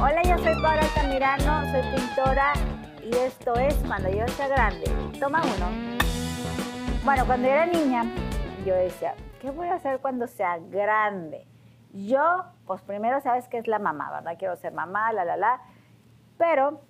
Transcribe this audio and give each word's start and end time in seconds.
Hola, 0.00 0.22
yo 0.24 0.36
soy 0.38 0.54
Paula 0.60 0.80
Altamirano, 0.82 1.70
soy 1.70 1.82
pintora 1.94 2.52
y 3.00 3.14
esto 3.16 3.54
es 3.54 3.74
Cuando 3.86 4.10
yo 4.10 4.26
sea 4.28 4.48
grande. 4.48 4.84
Toma 5.20 5.40
uno. 5.40 5.68
Bueno, 7.04 7.24
cuando 7.24 7.46
yo 7.46 7.54
era 7.54 7.66
niña, 7.66 8.04
yo 8.66 8.74
decía, 8.74 9.14
¿qué 9.40 9.50
voy 9.50 9.68
a 9.68 9.74
hacer 9.74 10.00
cuando 10.00 10.26
sea 10.26 10.58
grande? 10.58 11.46
Yo, 11.92 12.44
pues 12.66 12.82
primero 12.82 13.20
sabes 13.20 13.46
que 13.48 13.58
es 13.58 13.68
la 13.68 13.78
mamá, 13.78 14.10
¿verdad? 14.10 14.36
Quiero 14.36 14.56
ser 14.56 14.72
mamá, 14.72 15.12
la, 15.12 15.24
la, 15.24 15.36
la. 15.36 15.60
Pero 16.38 16.80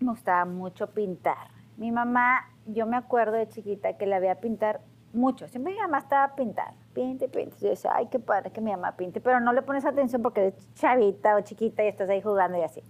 me 0.00 0.10
gustaba 0.10 0.44
mucho 0.44 0.90
pintar. 0.90 1.48
Mi 1.78 1.90
mamá, 1.90 2.50
yo 2.66 2.86
me 2.86 2.96
acuerdo 2.96 3.32
de 3.32 3.48
chiquita 3.48 3.96
que 3.96 4.06
la 4.06 4.18
veía 4.18 4.40
pintar 4.40 4.80
mucho. 5.14 5.48
Siempre 5.48 5.72
mi 5.72 5.80
mamá 5.80 5.98
estaba 5.98 6.24
a 6.24 6.34
pintar, 6.36 6.74
pinte, 6.94 7.28
pinte. 7.28 7.56
Yo 7.60 7.70
decía, 7.70 7.90
ay, 7.94 8.06
qué 8.06 8.18
padre 8.18 8.50
que 8.50 8.60
mi 8.60 8.70
mamá 8.70 8.96
pinte, 8.96 9.20
pero 9.20 9.40
no 9.40 9.52
le 9.52 9.62
pones 9.62 9.84
atención 9.84 10.22
porque 10.22 10.40
eres 10.40 10.74
chavita 10.74 11.36
o 11.36 11.40
chiquita 11.40 11.84
y 11.84 11.88
estás 11.88 12.08
ahí 12.08 12.22
jugando 12.22 12.56
y 12.56 12.62
así. 12.62 12.82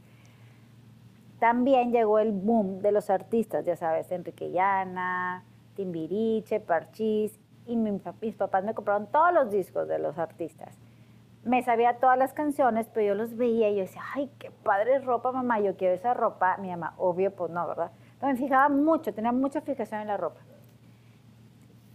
También 1.41 1.91
llegó 1.91 2.21
el 2.21 2.33
boom 2.33 2.81
de 2.81 2.93
los 2.93 3.11
artistas, 3.11 3.65
ya 3.65 3.77
sabes, 3.77 4.11
Enrique 4.13 4.51
Llana, 4.51 5.45
Timbiriche, 5.75 6.61
Parchís, 6.61 7.39
y 7.67 7.77
mis 7.77 8.37
papás 8.37 8.65
me 8.65 8.75
compraron 8.75 9.07
todos 9.09 9.33
los 9.33 9.51
discos 9.51 9.89
de 9.89 9.99
los 9.99 10.19
artistas. 10.19 10.79
Me 11.45 11.63
sabía 11.63 11.99
todas 11.99 12.17
las 12.17 12.33
canciones, 12.33 12.89
pero 12.93 13.09
yo 13.09 13.15
los 13.15 13.37
veía 13.37 13.69
y 13.69 13.75
yo 13.77 13.81
decía, 13.83 14.03
ay, 14.15 14.31
qué 14.39 14.51
padre 14.51 15.01
ropa, 15.01 15.33
mamá, 15.33 15.61
yo 15.61 15.77
quiero 15.77 15.95
esa 15.95 16.15
ropa. 16.15 16.57
Mi 16.57 16.71
mamá, 16.71 16.95
obvio, 16.97 17.35
pues 17.35 17.51
no, 17.51 17.67
¿verdad? 17.67 17.91
Pero 18.19 18.33
me 18.33 18.39
fijaba 18.39 18.69
mucho, 18.71 19.13
tenía 19.13 19.33
mucha 19.33 19.61
fijación 19.61 20.01
en 20.01 20.07
la 20.09 20.17
ropa. 20.17 20.41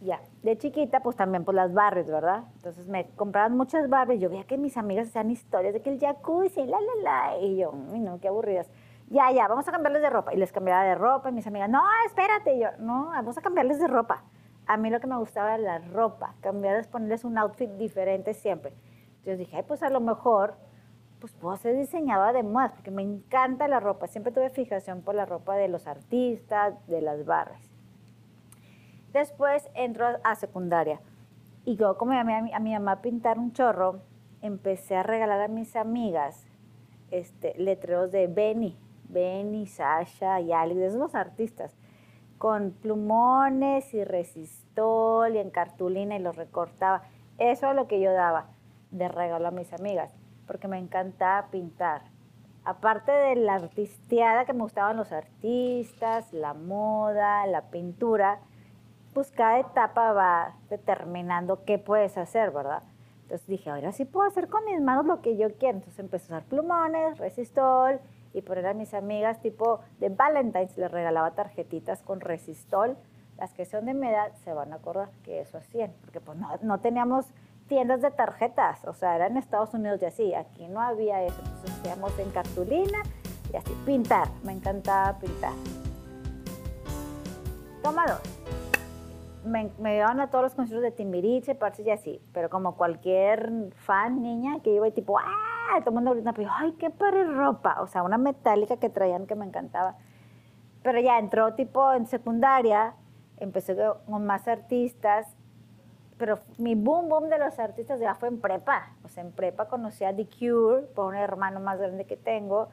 Ya, 0.02 0.22
de 0.44 0.58
chiquita, 0.58 1.02
pues 1.02 1.18
también 1.18 1.44
por 1.44 1.54
las 1.54 1.74
Barbies, 1.74 2.10
¿verdad? 2.10 2.46
Entonces 2.56 2.88
me 2.88 3.10
compraban 3.18 3.58
muchas 3.58 3.90
Barbies. 3.90 4.22
Yo 4.22 4.30
veía 4.30 4.46
que 4.46 4.58
mis 4.58 4.78
amigas 4.78 5.10
hacían 5.10 5.30
historias 5.30 5.74
de 5.74 5.82
que 5.82 5.90
el 5.90 6.00
jacuzzi, 6.00 6.66
la, 6.66 6.78
la, 6.80 7.02
la. 7.04 7.38
Y 7.40 7.58
yo, 7.58 7.74
no, 7.74 8.20
qué 8.22 8.30
aburridas. 8.30 8.70
Ya, 9.10 9.30
ya, 9.32 9.48
vamos 9.48 9.68
a 9.68 9.72
cambiarles 9.72 10.02
de 10.02 10.10
ropa. 10.10 10.34
Y 10.34 10.38
les 10.38 10.54
cambiaba 10.54 10.84
de 10.84 10.96
ropa. 10.96 11.30
Y 11.30 11.34
mis 11.34 11.48
amigas, 11.48 11.70
no, 11.70 11.82
espérate. 12.06 12.56
Y 12.56 12.60
yo, 12.62 12.70
no, 12.80 13.08
vamos 13.08 13.38
a 13.38 13.42
cambiarles 13.42 13.80
de 13.80 13.88
ropa. 13.88 14.24
A 14.68 14.78
mí 14.78 14.90
lo 14.90 15.02
que 15.02 15.08
me 15.08 15.18
gustaba 15.18 15.56
era 15.56 15.80
la 15.80 15.80
ropa, 15.80 16.36
cambiarles, 16.42 16.88
ponerles 16.88 17.26
un 17.26 17.38
outfit 17.38 17.70
diferente 17.72 18.34
siempre. 18.34 18.74
Entonces 19.18 19.40
dije, 19.40 19.58
ay, 19.58 19.64
pues 19.68 19.84
a 19.84 19.90
lo 19.90 20.00
mejor, 20.00 20.54
pues 21.20 21.34
puedo 21.34 21.58
ser 21.58 21.76
diseñadora 21.76 22.32
de 22.32 22.44
modas, 22.44 22.72
porque 22.72 22.92
me 22.92 23.02
encanta 23.02 23.68
la 23.68 23.80
ropa. 23.80 24.08
Siempre 24.08 24.32
tuve 24.32 24.50
fijación 24.50 25.02
por 25.02 25.16
la 25.16 25.26
ropa 25.26 25.56
de 25.56 25.68
los 25.68 25.88
artistas, 25.88 26.76
de 26.88 27.02
las 27.02 27.26
Barbies. 27.26 27.69
Después 29.14 29.70
entro 29.74 30.06
a 30.24 30.36
secundaria 30.36 31.00
y 31.66 31.76
yo 31.76 31.98
como 31.98 32.14
a 32.14 32.24
mi, 32.24 32.54
a 32.54 32.60
mi 32.60 32.74
mamá 32.74 33.02
pintar 33.02 33.40
un 33.40 33.54
chorro, 33.54 34.02
empecé 34.42 34.96
a 34.96 35.04
regalar 35.04 35.42
a 35.42 35.48
mis 35.48 35.76
amigas 35.76 36.48
este, 37.12 37.54
letreros 37.58 38.12
de 38.12 38.28
Benny, 38.28 38.78
Benny, 39.08 39.66
Sasha 39.66 40.40
y 40.42 40.52
Alex, 40.52 40.80
de 40.80 40.88
esos 40.88 41.16
artistas, 41.16 41.76
con 42.38 42.72
plumones 42.72 43.94
y 43.94 44.04
resistol 44.04 45.36
y 45.36 45.40
en 45.40 45.50
cartulina 45.50 46.16
y 46.16 46.20
los 46.20 46.36
recortaba. 46.36 47.04
Eso 47.38 47.70
es 47.70 47.76
lo 47.76 47.88
que 47.88 48.00
yo 48.00 48.14
daba 48.14 48.48
de 48.92 49.08
regalo 49.08 49.48
a 49.48 49.52
mis 49.52 49.74
amigas, 49.74 50.14
porque 50.48 50.68
me 50.68 50.78
encantaba 50.78 51.48
pintar. 51.50 52.04
Aparte 52.64 53.12
de 53.12 53.36
la 53.36 53.56
artisteada 53.56 54.46
que 54.46 54.54
me 54.54 54.64
gustaban 54.64 54.98
los 54.98 55.12
artistas, 55.12 56.32
la 56.34 56.54
moda, 56.54 57.48
la 57.48 57.70
pintura, 57.70 58.40
pues 59.14 59.32
cada 59.32 59.60
etapa 59.60 60.14
va 60.14 60.56
determinando 60.70 61.64
qué 61.66 61.78
puedes 61.78 62.18
hacer, 62.18 62.52
¿verdad? 62.52 62.84
Entonces 63.24 63.48
dije, 63.48 63.70
ahora 63.70 63.92
sí 63.92 64.06
puedo 64.06 64.28
hacer 64.28 64.48
con 64.48 64.66
mis 64.66 64.82
manos 64.82 65.06
lo 65.06 65.22
que 65.22 65.38
yo 65.38 65.54
quiero. 65.58 65.78
Entonces 65.78 66.00
empecé 66.00 66.34
a 66.34 66.38
usar 66.38 66.50
plumones, 66.50 67.18
resistol 67.18 68.00
y 68.34 68.42
poner 68.42 68.68
a 68.68 68.74
mis 68.74 68.94
amigas 68.94 69.42
tipo 69.42 69.82
de 70.00 70.10
Valentine's, 70.10 70.78
les 70.78 70.92
regalaba 70.92 71.32
tarjetitas 71.32 72.02
con 72.02 72.22
resistol. 72.22 72.98
Las 73.38 73.54
que 73.54 73.66
son 73.66 73.86
de 73.86 73.94
mi 73.94 74.08
edad 74.08 74.34
se 74.44 74.54
van 74.54 74.74
a 74.74 74.78
acordar 74.78 75.10
que 75.24 75.42
eso 75.42 75.58
hacían, 75.58 75.94
porque 76.02 76.20
pues 76.20 76.38
no, 76.38 76.50
no 76.62 76.80
teníamos 76.80 77.26
tiendas 77.68 78.02
de 78.02 78.12
tarjetas, 78.12 78.84
o 78.86 78.94
sea, 78.94 79.16
era 79.16 79.28
en 79.28 79.38
Estados 79.38 79.74
Unidos 79.74 80.02
y 80.02 80.06
así, 80.06 80.34
aquí 80.34 80.68
no 80.68 80.82
había 80.82 81.24
eso, 81.24 81.40
entonces 81.40 81.72
hacíamos 81.80 82.18
en 82.20 82.32
cartulina 82.32 83.00
y 83.54 83.56
así, 83.56 83.72
pintar, 83.86 84.28
me 84.44 84.54
encantaba 84.54 85.18
pintar. 85.20 85.54
Toma 87.82 88.06
dos 88.08 88.59
me, 89.46 89.72
me 89.80 89.96
llevaban 89.96 90.20
a 90.20 90.30
todos 90.30 90.44
los 90.44 90.56
conciertos 90.56 90.84
de 90.84 90.92
Timbiriche, 90.92 91.56
parches 91.56 91.86
y 91.86 91.92
así, 91.92 92.22
pero 92.34 92.50
como 92.50 92.76
cualquier 92.76 93.72
fan 93.76 94.22
niña 94.22 94.60
que 94.62 94.74
iba 94.74 94.88
y 94.88 94.92
tipo, 94.92 95.18
¡ah! 95.18 95.80
Todo 95.80 95.90
el 95.90 95.96
mundo 95.96 96.12
gritando, 96.12 96.36
pero 96.36 96.50
¡ay, 96.52 96.74
qué 96.74 96.90
padre 96.90 97.24
ropa! 97.26 97.82
O 97.82 97.88
sea, 97.88 98.04
una 98.04 98.18
metálica 98.18 98.78
que 98.78 98.90
traían 98.90 99.28
que 99.28 99.36
me 99.36 99.46
encantaba. 99.46 99.96
Pero 100.84 101.00
ya 101.00 101.20
entró 101.20 101.54
tipo 101.54 101.94
en 101.94 102.08
secundaria, 102.08 102.96
empecé 103.38 103.78
con 104.06 104.26
más 104.26 104.48
artistas, 104.48 105.28
pero 106.18 106.40
mi 106.58 106.76
boom 106.76 107.08
boom 107.08 107.30
de 107.30 107.38
los 107.38 107.60
artistas 107.60 108.00
ya 108.00 108.16
fue 108.16 108.28
en 108.28 108.42
prepa. 108.42 108.94
O 109.04 109.10
sea, 109.10 109.24
en 109.24 109.32
prepa 109.32 109.68
conocí 109.68 110.04
a 110.04 110.16
The 110.16 110.28
Cure, 110.28 110.88
por 110.96 111.06
un 111.06 111.16
hermano 111.16 111.60
más 111.60 111.80
grande 111.80 112.06
que 112.06 112.18
tengo, 112.18 112.70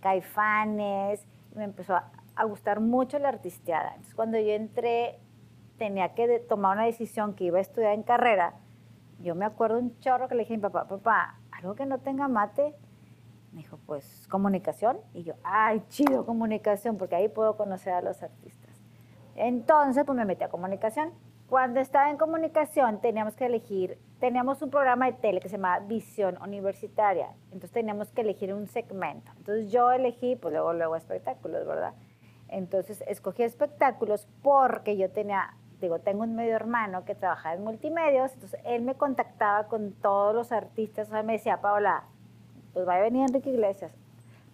Caifanes, 0.00 1.24
me 1.54 1.64
empezó 1.64 1.94
a, 1.94 2.10
a 2.34 2.44
gustar 2.44 2.80
mucho 2.80 3.18
la 3.18 3.28
artisteada. 3.28 3.90
Entonces, 3.90 4.14
cuando 4.14 4.38
yo 4.38 4.50
entré 4.50 5.20
tenía 5.82 6.14
que 6.14 6.38
tomar 6.38 6.76
una 6.76 6.86
decisión 6.86 7.34
que 7.34 7.42
iba 7.42 7.58
a 7.58 7.60
estudiar 7.60 7.94
en 7.94 8.04
carrera, 8.04 8.54
yo 9.18 9.34
me 9.34 9.44
acuerdo 9.44 9.80
un 9.80 9.98
chorro 9.98 10.28
que 10.28 10.36
le 10.36 10.42
dije 10.42 10.54
a 10.54 10.56
mi 10.58 10.62
papá, 10.62 10.86
papá, 10.86 11.40
algo 11.50 11.74
que 11.74 11.86
no 11.86 11.98
tenga 11.98 12.28
mate. 12.28 12.72
Me 13.50 13.62
dijo, 13.62 13.80
pues 13.84 14.28
comunicación. 14.30 14.98
Y 15.12 15.24
yo, 15.24 15.34
ay, 15.42 15.82
chido, 15.88 16.24
comunicación, 16.24 16.98
porque 16.98 17.16
ahí 17.16 17.28
puedo 17.28 17.56
conocer 17.56 17.94
a 17.94 18.00
los 18.00 18.22
artistas. 18.22 18.70
Entonces, 19.34 20.04
pues 20.04 20.16
me 20.16 20.24
metí 20.24 20.44
a 20.44 20.50
comunicación. 20.50 21.10
Cuando 21.48 21.80
estaba 21.80 22.10
en 22.10 22.16
comunicación, 22.16 23.00
teníamos 23.00 23.34
que 23.34 23.46
elegir, 23.46 23.98
teníamos 24.20 24.62
un 24.62 24.70
programa 24.70 25.06
de 25.06 25.14
tele 25.14 25.40
que 25.40 25.48
se 25.48 25.56
llamaba 25.56 25.84
Visión 25.84 26.40
Universitaria. 26.40 27.30
Entonces, 27.46 27.72
teníamos 27.72 28.12
que 28.12 28.20
elegir 28.20 28.54
un 28.54 28.68
segmento. 28.68 29.32
Entonces, 29.36 29.72
yo 29.72 29.90
elegí, 29.90 30.36
pues 30.36 30.54
luego, 30.54 30.74
luego 30.74 30.94
espectáculos, 30.94 31.66
¿verdad? 31.66 31.94
Entonces, 32.46 33.02
escogí 33.08 33.42
espectáculos 33.42 34.28
porque 34.42 34.96
yo 34.96 35.10
tenía 35.10 35.56
digo, 35.86 35.98
tengo 35.98 36.22
un 36.22 36.34
medio 36.34 36.54
hermano 36.54 37.04
que 37.04 37.14
trabajaba 37.14 37.54
en 37.54 37.64
multimedios, 37.64 38.32
entonces 38.32 38.60
él 38.64 38.82
me 38.82 38.94
contactaba 38.94 39.68
con 39.68 39.92
todos 39.92 40.34
los 40.34 40.52
artistas, 40.52 41.08
o 41.08 41.10
sea, 41.10 41.22
me 41.22 41.34
decía, 41.34 41.60
Paola, 41.60 42.04
pues 42.72 42.88
va 42.88 42.94
a 42.94 43.00
venir 43.00 43.22
Enrique 43.22 43.50
Iglesias. 43.50 43.92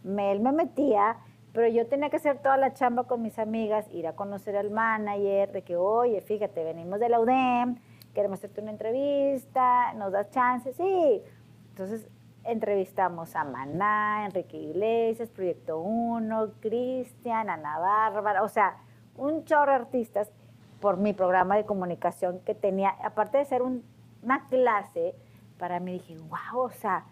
Él 0.05 0.41
me 0.41 0.53
metía, 0.53 1.19
pero 1.53 1.69
yo 1.69 1.87
tenía 1.87 2.11
que 2.11 2.17
hacer 2.17 2.39
toda 2.39 2.57
la 2.57 2.73
chamba 2.75 3.05
con 3.05 3.23
mis 3.23 3.39
amigas, 3.39 3.87
ir 3.93 4.07
a 4.07 4.15
conocer 4.15 4.57
al 4.57 4.71
manager, 4.71 5.53
de 5.53 5.63
que, 5.63 5.77
oye, 5.77 6.21
fíjate, 6.21 6.65
venimos 6.65 7.01
de 7.01 7.09
la 7.09 7.21
UDEM, 7.21 7.77
queremos 8.15 8.39
hacerte 8.39 8.61
una 8.61 8.71
entrevista, 8.71 9.93
nos 9.95 10.13
das 10.13 10.31
chance, 10.31 10.73
sí. 10.73 11.23
Entonces 11.71 12.09
entrevistamos 12.45 13.37
a 13.37 13.45
Maná, 13.45 14.25
Enrique 14.27 14.57
Iglesias, 14.57 15.29
Proyecto 15.31 15.81
1, 15.81 16.53
Cristian, 16.61 17.51
Ana 17.51 17.79
Bárbara, 17.79 18.43
o 18.43 18.49
sea, 18.49 18.77
un 19.17 19.45
chorro 19.45 19.73
de 19.73 19.79
artistas 19.79 20.33
por 20.81 20.97
mi 20.97 21.13
programa 21.13 21.57
de 21.57 21.65
comunicación 21.65 22.41
que 22.41 22.55
tenía, 22.55 22.91
aparte 23.05 23.39
de 23.39 23.45
ser 23.45 23.63
una 23.63 24.47
clase, 24.49 25.15
para 25.59 25.81
mí 25.81 25.95
dije, 25.95 26.17
wow, 26.17 26.63
o 26.63 26.71
sea, 26.71 27.05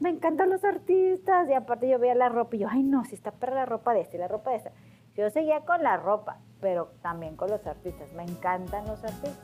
me 0.00 0.08
encantan 0.08 0.50
los 0.50 0.64
artistas 0.64 1.48
y 1.48 1.52
aparte 1.52 1.88
yo 1.88 1.98
veía 1.98 2.14
la 2.14 2.28
ropa 2.28 2.56
y 2.56 2.60
yo, 2.60 2.68
ay 2.70 2.82
no, 2.82 3.04
si 3.04 3.14
está 3.14 3.30
para 3.30 3.54
la 3.54 3.66
ropa 3.66 3.92
de 3.92 4.00
este 4.00 4.16
y 4.16 4.20
la 4.20 4.28
ropa 4.28 4.50
de 4.50 4.56
esta. 4.56 4.72
Yo 5.14 5.28
seguía 5.28 5.60
con 5.60 5.82
la 5.82 5.98
ropa, 5.98 6.38
pero 6.60 6.92
también 7.02 7.36
con 7.36 7.50
los 7.50 7.66
artistas, 7.66 8.10
me 8.14 8.22
encantan 8.22 8.86
los 8.86 9.04
artistas. 9.04 9.38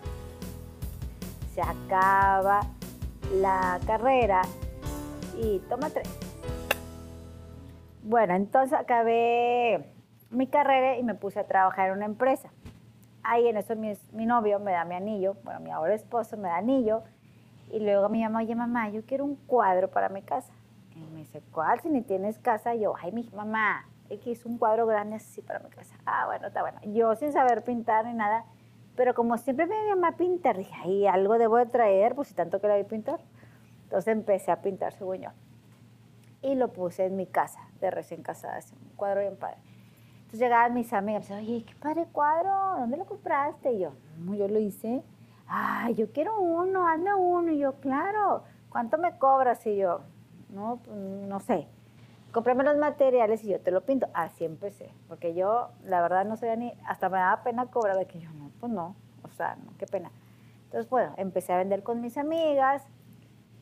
Se 1.54 1.60
acaba 1.60 2.60
la 3.34 3.78
carrera 3.86 4.42
y 5.36 5.58
toma 5.68 5.90
tres. 5.90 6.08
Bueno, 8.02 8.34
entonces 8.34 8.78
acabé 8.78 9.92
mi 10.30 10.46
carrera 10.46 10.96
y 10.96 11.02
me 11.02 11.14
puse 11.14 11.40
a 11.40 11.46
trabajar 11.46 11.88
en 11.88 11.96
una 11.96 12.06
empresa 12.06 12.50
ahí 13.28 13.46
en 13.46 13.56
eso 13.56 13.76
mi, 13.76 13.92
mi, 14.12 14.26
novio 14.26 14.58
me 14.58 14.72
da 14.72 14.84
mi 14.84 14.94
anillo, 14.94 15.36
bueno, 15.44 15.60
mi 15.60 15.70
ahora 15.70 15.94
esposo 15.94 16.36
me 16.36 16.48
da 16.48 16.56
anillo, 16.56 17.02
y 17.70 17.80
luego 17.80 18.08
me 18.08 18.18
llama, 18.18 18.38
oye 18.40 18.54
mamá, 18.54 18.88
yo 18.88 19.02
quiero 19.04 19.24
un 19.24 19.36
cuadro 19.36 19.90
para 19.90 20.08
mi 20.08 20.22
casa. 20.22 20.52
Y 20.96 21.00
me 21.12 21.20
dice, 21.20 21.42
¿cuál? 21.52 21.80
Si 21.80 21.90
ni 21.90 22.02
tienes 22.02 22.38
casa. 22.38 22.74
yo, 22.74 22.94
ay, 23.00 23.12
mi 23.12 23.28
mamá, 23.34 23.86
X, 24.08 24.46
un 24.46 24.58
cuadro 24.58 24.86
grande 24.86 25.16
así 25.16 25.42
para 25.42 25.60
mi 25.60 25.68
casa. 25.68 25.94
Ah, 26.06 26.24
bueno, 26.26 26.48
está 26.48 26.62
bueno. 26.62 26.80
Yo 26.86 27.14
sin 27.14 27.32
saber 27.32 27.62
pintar 27.62 28.06
ni 28.06 28.14
nada, 28.14 28.44
pero 28.96 29.14
como 29.14 29.36
siempre 29.36 29.66
me 29.66 29.76
mamá 29.90 30.08
a 30.08 30.16
pintar, 30.16 30.56
dije, 30.56 30.74
ay, 30.82 31.06
algo 31.06 31.38
debo 31.38 31.58
de 31.58 31.66
traer, 31.66 32.14
pues 32.14 32.28
si 32.28 32.34
tanto 32.34 32.60
que 32.60 32.66
la 32.66 32.76
vi 32.76 32.84
pintar. 32.84 33.20
Entonces 33.84 34.08
empecé 34.08 34.50
a 34.50 34.62
pintar 34.62 34.92
según 34.94 35.18
yo. 35.18 35.30
Y 36.40 36.54
lo 36.54 36.72
puse 36.72 37.04
en 37.04 37.16
mi 37.16 37.26
casa, 37.26 37.60
de 37.80 37.90
recién 37.90 38.22
casada, 38.22 38.58
un 38.72 38.96
cuadro 38.96 39.20
bien 39.20 39.36
padre. 39.36 39.58
Entonces 40.28 40.40
llegaban 40.40 40.74
mis 40.74 40.92
amigas 40.92 41.28
y 41.28 41.32
me 41.32 41.38
decían, 41.38 41.56
oye, 41.56 41.64
qué 41.64 41.74
padre 41.80 42.06
cuadro, 42.12 42.78
¿dónde 42.78 42.98
lo 42.98 43.06
compraste? 43.06 43.72
Y 43.72 43.80
yo, 43.80 43.92
no, 44.18 44.34
yo 44.34 44.46
lo 44.46 44.58
hice. 44.58 45.02
Ay, 45.46 45.94
yo 45.94 46.12
quiero 46.12 46.38
uno, 46.38 46.86
hazme 46.86 47.14
uno. 47.14 47.50
Y 47.50 47.58
yo, 47.58 47.74
claro, 47.80 48.44
¿cuánto 48.68 48.98
me 48.98 49.16
cobras? 49.18 49.66
Y 49.66 49.76
yo, 49.76 50.02
no, 50.50 50.80
pues, 50.84 50.96
no 50.96 51.40
sé 51.40 51.66
cómprame 52.32 52.64
los 52.64 52.76
materiales 52.76 53.42
y 53.44 53.48
yo 53.48 53.60
te 53.60 53.70
lo 53.70 53.82
pinto. 53.82 54.08
Así 54.14 54.44
empecé, 54.44 54.90
porque 55.08 55.34
yo, 55.34 55.70
la 55.82 56.00
verdad, 56.00 56.24
no 56.24 56.36
sabía 56.36 56.56
ni, 56.56 56.72
hasta 56.86 57.08
me 57.08 57.18
daba 57.18 57.42
pena 57.42 57.66
cobrar, 57.66 57.96
de 57.96 58.06
que 58.06 58.20
yo, 58.20 58.30
no, 58.32 58.50
pues 58.60 58.72
no, 58.72 58.94
o 59.22 59.30
sea, 59.30 59.56
no, 59.56 59.72
qué 59.78 59.86
pena. 59.86 60.10
Entonces, 60.64 60.88
bueno, 60.90 61.14
empecé 61.16 61.52
a 61.52 61.58
vender 61.58 61.82
con 61.82 62.00
mis 62.00 62.18
amigas, 62.18 62.86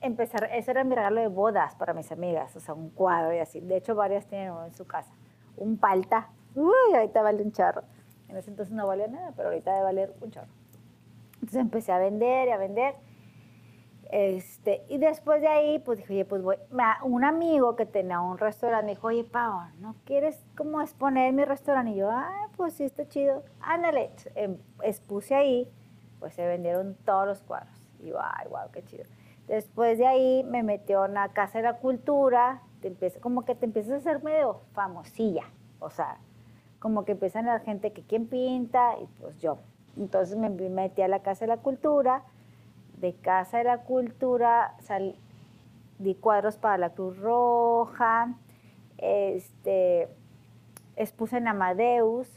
empezar, 0.00 0.48
eso 0.52 0.70
era 0.70 0.84
mi 0.84 0.94
regalo 0.94 1.20
de 1.20 1.28
bodas 1.28 1.74
para 1.76 1.94
mis 1.94 2.10
amigas, 2.10 2.54
o 2.56 2.60
sea, 2.60 2.74
un 2.74 2.90
cuadro 2.90 3.32
y 3.34 3.38
así. 3.38 3.60
De 3.60 3.76
hecho, 3.76 3.94
varias 3.94 4.26
tienen 4.26 4.52
en 4.64 4.74
su 4.74 4.86
casa. 4.86 5.12
Un 5.56 5.78
palta, 5.78 6.28
uy, 6.56 6.94
ahorita 6.94 7.22
vale 7.22 7.42
un 7.42 7.52
charro. 7.52 7.82
En 8.28 8.36
ese 8.36 8.50
entonces 8.50 8.74
no 8.74 8.86
valía 8.86 9.06
nada, 9.06 9.32
pero 9.36 9.48
ahorita 9.48 9.70
debe 9.72 9.84
valer 9.84 10.14
un 10.20 10.30
charro. 10.30 10.52
Entonces 11.34 11.60
empecé 11.60 11.92
a 11.92 11.98
vender 11.98 12.48
y 12.48 12.50
a 12.50 12.56
vender 12.56 12.96
este, 14.10 14.84
y 14.88 14.98
después 14.98 15.40
de 15.40 15.48
ahí, 15.48 15.78
pues 15.80 15.98
dije, 15.98 16.12
oye, 16.12 16.24
pues 16.24 16.42
voy. 16.42 16.56
Un 17.02 17.24
amigo 17.24 17.74
que 17.74 17.86
tenía 17.86 18.20
un 18.20 18.38
restaurante 18.38 18.86
me 18.86 18.90
dijo, 18.92 19.08
oye, 19.08 19.24
Pau, 19.24 19.60
¿no 19.80 19.96
quieres 20.04 20.44
como 20.56 20.80
exponer 20.80 21.32
mi 21.32 21.44
restaurante? 21.44 21.92
Y 21.92 21.96
yo, 21.96 22.10
ah, 22.10 22.48
pues 22.56 22.74
sí, 22.74 22.84
está 22.84 23.08
chido. 23.08 23.42
Ándale, 23.60 24.12
em, 24.34 24.58
expuse 24.82 25.34
ahí, 25.34 25.68
pues 26.20 26.34
se 26.34 26.46
vendieron 26.46 26.94
todos 27.04 27.26
los 27.26 27.42
cuadros. 27.42 27.74
Y 28.00 28.08
yo, 28.08 28.18
ay, 28.20 28.46
wow, 28.48 28.70
qué 28.72 28.84
chido. 28.84 29.04
Después 29.48 29.98
de 29.98 30.06
ahí 30.06 30.44
me 30.44 30.62
metió 30.62 31.04
en 31.04 31.14
la 31.14 31.28
Casa 31.30 31.58
de 31.58 31.64
la 31.64 31.78
Cultura, 31.78 32.62
te 32.80 32.88
empieza, 32.88 33.20
como 33.20 33.44
que 33.44 33.54
te 33.54 33.66
empiezas 33.66 33.92
a 33.92 33.96
hacer 33.96 34.22
medio 34.22 34.60
famosilla, 34.72 35.44
o 35.78 35.90
sea, 35.90 36.18
como 36.86 37.04
que 37.04 37.12
empiezan 37.12 37.46
la 37.46 37.58
gente 37.58 37.92
que 37.92 38.02
quién 38.02 38.28
pinta, 38.28 38.94
y 39.02 39.06
pues 39.20 39.36
yo. 39.40 39.58
Entonces 39.96 40.36
me 40.36 40.48
metí 40.48 41.02
a 41.02 41.08
la 41.08 41.18
Casa 41.18 41.44
de 41.44 41.48
la 41.48 41.56
Cultura, 41.56 42.22
de 42.98 43.12
Casa 43.12 43.58
de 43.58 43.64
la 43.64 43.78
Cultura, 43.78 44.76
di 45.98 46.14
cuadros 46.14 46.58
para 46.58 46.78
la 46.78 46.90
Cruz 46.90 47.18
Roja, 47.18 48.36
este, 48.98 50.08
expuse 50.94 51.38
en 51.38 51.48
Amadeus. 51.48 52.30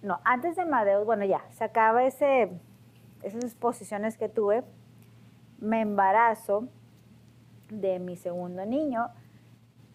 No, 0.00 0.18
antes 0.24 0.56
de 0.56 0.62
Amadeus, 0.62 1.04
bueno, 1.04 1.26
ya, 1.26 1.44
se 1.50 1.64
acaba 1.64 2.04
ese, 2.04 2.50
esas 3.22 3.44
exposiciones 3.44 4.16
que 4.16 4.30
tuve. 4.30 4.64
Me 5.58 5.82
embarazo 5.82 6.66
de 7.68 7.98
mi 7.98 8.16
segundo 8.16 8.64
niño, 8.64 9.08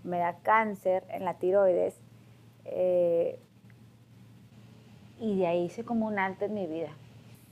me 0.04 0.20
da 0.20 0.38
cáncer 0.44 1.04
en 1.10 1.26
la 1.26 1.40
tiroides. 1.40 2.00
Eh, 2.68 3.40
y 5.20 5.40
de 5.40 5.48
ahí 5.48 5.66
hice 5.66 5.84
como 5.84 6.08
un 6.08 6.20
alto 6.20 6.46
en 6.46 6.54
mi 6.54 6.68
vida 6.68 6.92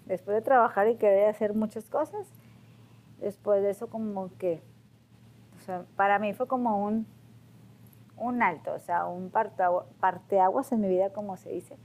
después 0.05 0.35
de 0.35 0.41
trabajar 0.41 0.87
y 0.87 0.95
querer 0.95 1.27
hacer 1.29 1.53
muchas 1.53 1.85
cosas, 1.85 2.27
después 3.19 3.61
de 3.61 3.71
eso 3.71 3.87
como 3.87 4.29
que, 4.37 4.61
para 5.95 6.19
mí 6.19 6.33
fue 6.33 6.47
como 6.47 6.83
un, 6.85 7.07
un 8.17 8.43
alto, 8.43 8.73
o 8.73 8.79
sea, 8.79 9.05
un 9.07 9.31
parteaguas 9.31 10.71
en 10.71 10.81
mi 10.81 10.87
vida, 10.87 11.11
como 11.11 11.37
se 11.37 11.49
dice, 11.49 11.77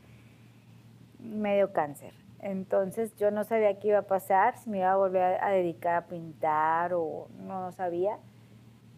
medio 1.18 1.72
cáncer. 1.72 2.12
Entonces 2.40 3.14
yo 3.16 3.30
no 3.30 3.44
sabía 3.44 3.78
qué 3.78 3.88
iba 3.88 3.98
a 3.98 4.02
pasar, 4.02 4.56
si 4.58 4.70
me 4.70 4.78
iba 4.78 4.92
a 4.92 4.96
volver 4.96 5.42
a, 5.42 5.50
dedicar 5.50 5.94
a 5.94 6.06
pintar 6.06 6.94
o 6.94 7.28
no 7.46 7.72
sabía. 7.72 8.18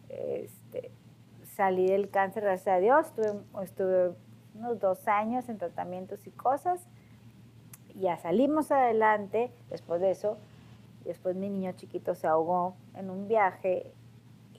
Este, 0.08 0.92
salí 1.62 1.86
del 1.86 2.10
cáncer, 2.10 2.42
gracias 2.42 2.74
a 2.76 2.80
Dios, 2.80 3.06
estuve, 3.06 3.40
estuve 3.62 4.14
unos 4.54 4.80
dos 4.80 5.06
años 5.06 5.48
en 5.48 5.58
tratamientos 5.58 6.26
y 6.26 6.30
cosas 6.32 6.88
ya 7.94 8.16
salimos 8.16 8.72
adelante, 8.72 9.52
después 9.70 10.00
de 10.00 10.10
eso, 10.10 10.38
después 11.04 11.36
mi 11.36 11.48
niño 11.50 11.72
chiquito 11.72 12.14
se 12.14 12.26
ahogó 12.26 12.74
en 12.94 13.10
un 13.10 13.28
viaje 13.28 13.92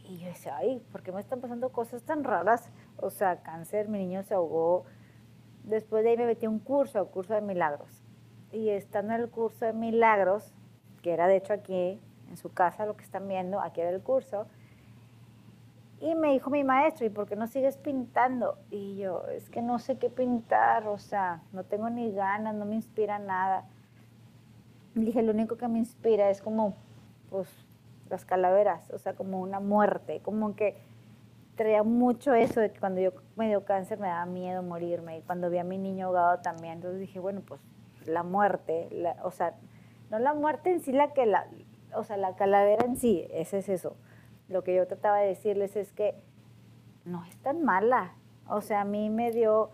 y 0.05 0.17
yo 0.19 0.27
decía, 0.27 0.57
ay, 0.57 0.81
¿por 0.91 1.01
qué 1.01 1.11
me 1.11 1.19
están 1.19 1.41
pasando 1.41 1.69
cosas 1.69 2.03
tan 2.03 2.23
raras? 2.23 2.69
O 2.97 3.09
sea, 3.09 3.41
cáncer, 3.41 3.88
mi 3.88 3.97
niño 4.00 4.23
se 4.23 4.33
ahogó. 4.33 4.85
Después 5.63 6.03
de 6.03 6.11
ahí 6.11 6.17
me 6.17 6.25
metí 6.25 6.45
a 6.45 6.50
un 6.50 6.59
curso, 6.59 7.03
un 7.03 7.09
curso 7.09 7.33
de 7.33 7.41
milagros. 7.41 8.03
Y 8.51 8.69
estando 8.69 9.13
en 9.13 9.21
el 9.21 9.29
curso 9.29 9.65
de 9.65 9.73
milagros, 9.73 10.53
que 11.01 11.13
era 11.13 11.27
de 11.27 11.38
hecho 11.38 11.53
aquí 11.53 12.00
en 12.29 12.38
su 12.38 12.53
casa, 12.53 12.85
lo 12.85 12.95
que 12.95 13.03
están 13.03 13.27
viendo, 13.27 13.61
aquí 13.61 13.81
era 13.81 13.89
el 13.89 14.01
curso, 14.01 14.45
y 16.03 16.15
me 16.15 16.33
dijo 16.33 16.50
mi 16.50 16.65
maestro, 16.65 17.05
¿y 17.05 17.09
por 17.09 17.29
qué 17.29 17.38
no 17.38 17.47
sigues 17.47 17.77
pintando? 17.77 18.57
Y 18.69 18.97
yo, 18.97 19.23
es 19.29 19.50
que 19.50 19.61
no 19.61 19.79
sé 19.79 19.97
qué 19.97 20.09
pintar, 20.09 20.85
o 20.85 20.97
sea, 20.97 21.41
no 21.53 21.63
tengo 21.63 21.89
ni 21.89 22.11
ganas, 22.11 22.53
no 22.55 22.65
me 22.65 22.75
inspira 22.75 23.19
nada. 23.19 23.63
Dije, 24.95 25.21
lo 25.21 25.31
único 25.31 25.55
que 25.55 25.65
me 25.69 25.79
inspira 25.79 26.29
es 26.29 26.41
como, 26.41 26.75
pues, 27.29 27.47
las 28.09 28.25
calaveras, 28.25 28.91
o 28.91 28.97
sea, 28.97 29.13
como 29.13 29.39
una 29.39 29.61
muerte, 29.61 30.19
como 30.21 30.57
que 30.57 30.75
traía 31.55 31.83
mucho 31.83 32.33
eso 32.33 32.59
de 32.59 32.73
que 32.73 32.81
cuando 32.81 33.00
yo 33.00 33.13
me 33.38 33.47
dio 33.47 33.63
cáncer 33.63 33.97
me 33.97 34.07
daba 34.07 34.25
miedo 34.25 34.61
morirme 34.61 35.19
y 35.19 35.21
cuando 35.21 35.50
vi 35.50 35.59
a 35.59 35.63
mi 35.63 35.77
niño 35.77 36.07
ahogado 36.07 36.39
también, 36.39 36.73
entonces 36.73 37.00
dije, 37.00 37.21
bueno, 37.21 37.41
pues 37.47 37.61
la 38.05 38.23
muerte, 38.23 38.89
o 39.23 39.31
sea, 39.31 39.55
no 40.11 40.19
la 40.19 40.33
muerte 40.33 40.69
en 40.69 40.81
sí, 40.81 40.91
la 40.91 41.13
que 41.13 41.25
la, 41.25 41.47
o 41.95 42.03
sea, 42.03 42.17
la 42.17 42.35
calavera 42.35 42.85
en 42.85 42.97
sí, 42.97 43.25
ese 43.31 43.59
es 43.59 43.69
eso 43.69 43.95
lo 44.53 44.63
que 44.63 44.75
yo 44.75 44.88
trataba 44.88 45.17
de 45.17 45.27
decirles 45.27 45.75
es 45.75 45.91
que 45.91 46.15
no 47.03 47.25
es 47.25 47.35
tan 47.38 47.63
mala. 47.63 48.13
O 48.47 48.61
sea, 48.61 48.81
a 48.81 48.85
mí 48.85 49.09
me 49.09 49.31
dio 49.31 49.71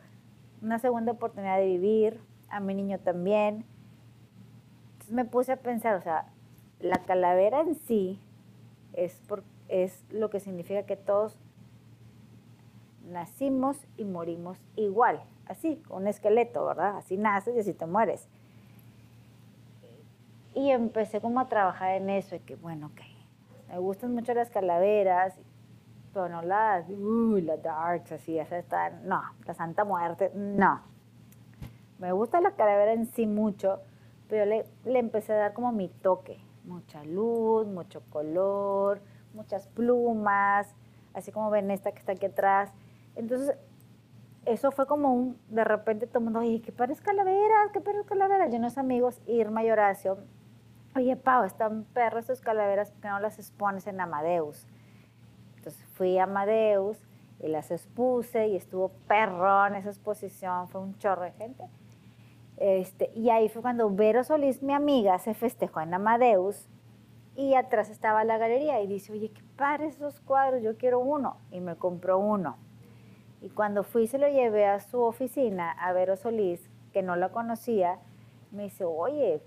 una 0.61 0.79
segunda 0.79 1.11
oportunidad 1.11 1.57
de 1.57 1.65
vivir, 1.65 2.19
a 2.49 2.59
mi 2.59 2.73
niño 2.73 2.99
también. 2.99 3.65
Entonces 4.93 5.11
me 5.11 5.25
puse 5.25 5.51
a 5.51 5.57
pensar, 5.57 5.95
o 5.95 6.01
sea, 6.01 6.25
la 6.79 6.97
calavera 7.03 7.61
en 7.61 7.75
sí 7.75 8.19
es, 8.93 9.21
es 9.67 10.03
lo 10.09 10.29
que 10.29 10.39
significa 10.39 10.83
que 10.83 10.95
todos 10.95 11.37
nacimos 13.09 13.77
y 13.97 14.05
morimos 14.05 14.57
igual, 14.75 15.21
así, 15.47 15.81
un 15.89 16.07
esqueleto, 16.07 16.65
¿verdad? 16.65 16.97
Así 16.97 17.17
naces 17.17 17.55
y 17.55 17.59
así 17.59 17.73
te 17.73 17.85
mueres. 17.85 18.27
Y 20.53 20.71
empecé 20.71 21.21
como 21.21 21.39
a 21.39 21.47
trabajar 21.47 21.95
en 21.95 22.09
eso, 22.09 22.35
y 22.35 22.39
que 22.39 22.55
bueno, 22.55 22.87
ok, 22.87 23.01
me 23.69 23.77
gustan 23.77 24.13
mucho 24.13 24.33
las 24.33 24.49
calaveras, 24.49 25.39
pero 26.13 26.27
no 26.27 26.41
las, 26.41 26.89
uy, 26.89 27.41
las 27.41 27.61
darks, 27.61 28.11
así, 28.11 28.37
esas 28.37 28.63
están, 28.63 29.07
no, 29.07 29.21
la 29.45 29.53
Santa 29.53 29.85
Muerte, 29.85 30.31
no. 30.33 30.81
Me 31.99 32.11
gusta 32.11 32.41
la 32.41 32.51
calavera 32.51 32.93
en 32.93 33.05
sí 33.05 33.27
mucho, 33.27 33.81
pero 34.27 34.45
le, 34.45 34.65
le 34.85 34.99
empecé 34.99 35.33
a 35.33 35.37
dar 35.37 35.53
como 35.53 35.71
mi 35.71 35.87
toque, 35.87 36.39
mucha 36.63 37.03
luz, 37.03 37.67
mucho 37.67 38.01
color, 38.09 39.01
muchas 39.33 39.67
plumas, 39.67 40.73
así 41.13 41.31
como 41.31 41.51
ven 41.51 41.69
esta 41.69 41.91
que 41.91 41.99
está 41.99 42.13
aquí 42.13 42.25
atrás. 42.25 42.71
Entonces, 43.15 43.55
eso 44.45 44.71
fue 44.71 44.87
como 44.87 45.13
un, 45.13 45.37
de 45.49 45.63
repente 45.63 46.07
todo 46.07 46.19
el 46.19 46.23
mundo, 46.25 46.39
oye, 46.39 46.61
¿qué 46.61 46.71
pares 46.71 47.01
calaveras? 47.01 47.71
¿Qué 47.71 47.81
pares 47.81 48.05
calaveras? 48.05 48.49
Yo 48.51 48.57
unos 48.57 48.77
amigos, 48.79 49.21
Irma 49.27 49.63
y 49.63 49.69
Horacio, 49.69 50.17
oye, 50.95 51.15
Pau, 51.15 51.43
están 51.43 51.83
perros 51.93 52.21
estas 52.21 52.41
calaveras, 52.41 52.91
¿por 52.91 53.01
qué 53.01 53.07
no 53.09 53.19
las 53.19 53.39
expones 53.39 53.87
en 53.87 53.99
Amadeus? 53.99 54.65
Entonces 55.57 55.83
fui 55.93 56.17
a 56.17 56.23
Amadeus 56.23 56.97
y 57.39 57.47
las 57.47 57.71
expuse 57.71 58.47
y 58.47 58.55
estuvo 58.55 58.89
perrón 59.07 59.75
esa 59.75 59.89
exposición, 59.89 60.67
fue 60.67 60.81
un 60.81 60.97
chorro 60.97 61.23
de 61.23 61.31
gente. 61.31 61.65
Este, 62.57 63.11
y 63.15 63.29
ahí 63.29 63.47
fue 63.47 63.61
cuando 63.61 63.89
Vero 63.89 64.23
Solís, 64.23 64.61
mi 64.61 64.73
amiga, 64.73 65.17
se 65.19 65.33
festejó 65.33 65.79
en 65.79 65.93
Amadeus 65.93 66.67
y 67.35 67.55
atrás 67.55 67.89
estaba 67.89 68.25
la 68.25 68.37
galería 68.37 68.81
y 68.81 68.87
dice, 68.87 69.13
oye, 69.13 69.31
qué 69.31 69.41
padre 69.55 69.87
esos 69.87 70.19
cuadros, 70.19 70.61
yo 70.61 70.77
quiero 70.77 70.99
uno. 70.99 71.37
Y 71.51 71.61
me 71.61 71.77
compró 71.77 72.17
uno. 72.17 72.57
Y 73.41 73.49
cuando 73.49 73.83
fui 73.83 74.07
se 74.07 74.17
lo 74.17 74.27
llevé 74.27 74.65
a 74.65 74.81
su 74.81 75.01
oficina, 75.01 75.71
a 75.71 75.93
Vero 75.93 76.17
Solís, 76.17 76.69
que 76.91 77.01
no 77.01 77.15
la 77.15 77.29
conocía, 77.29 77.99
me 78.51 78.63
dice, 78.63 78.83
oye, 78.83 79.41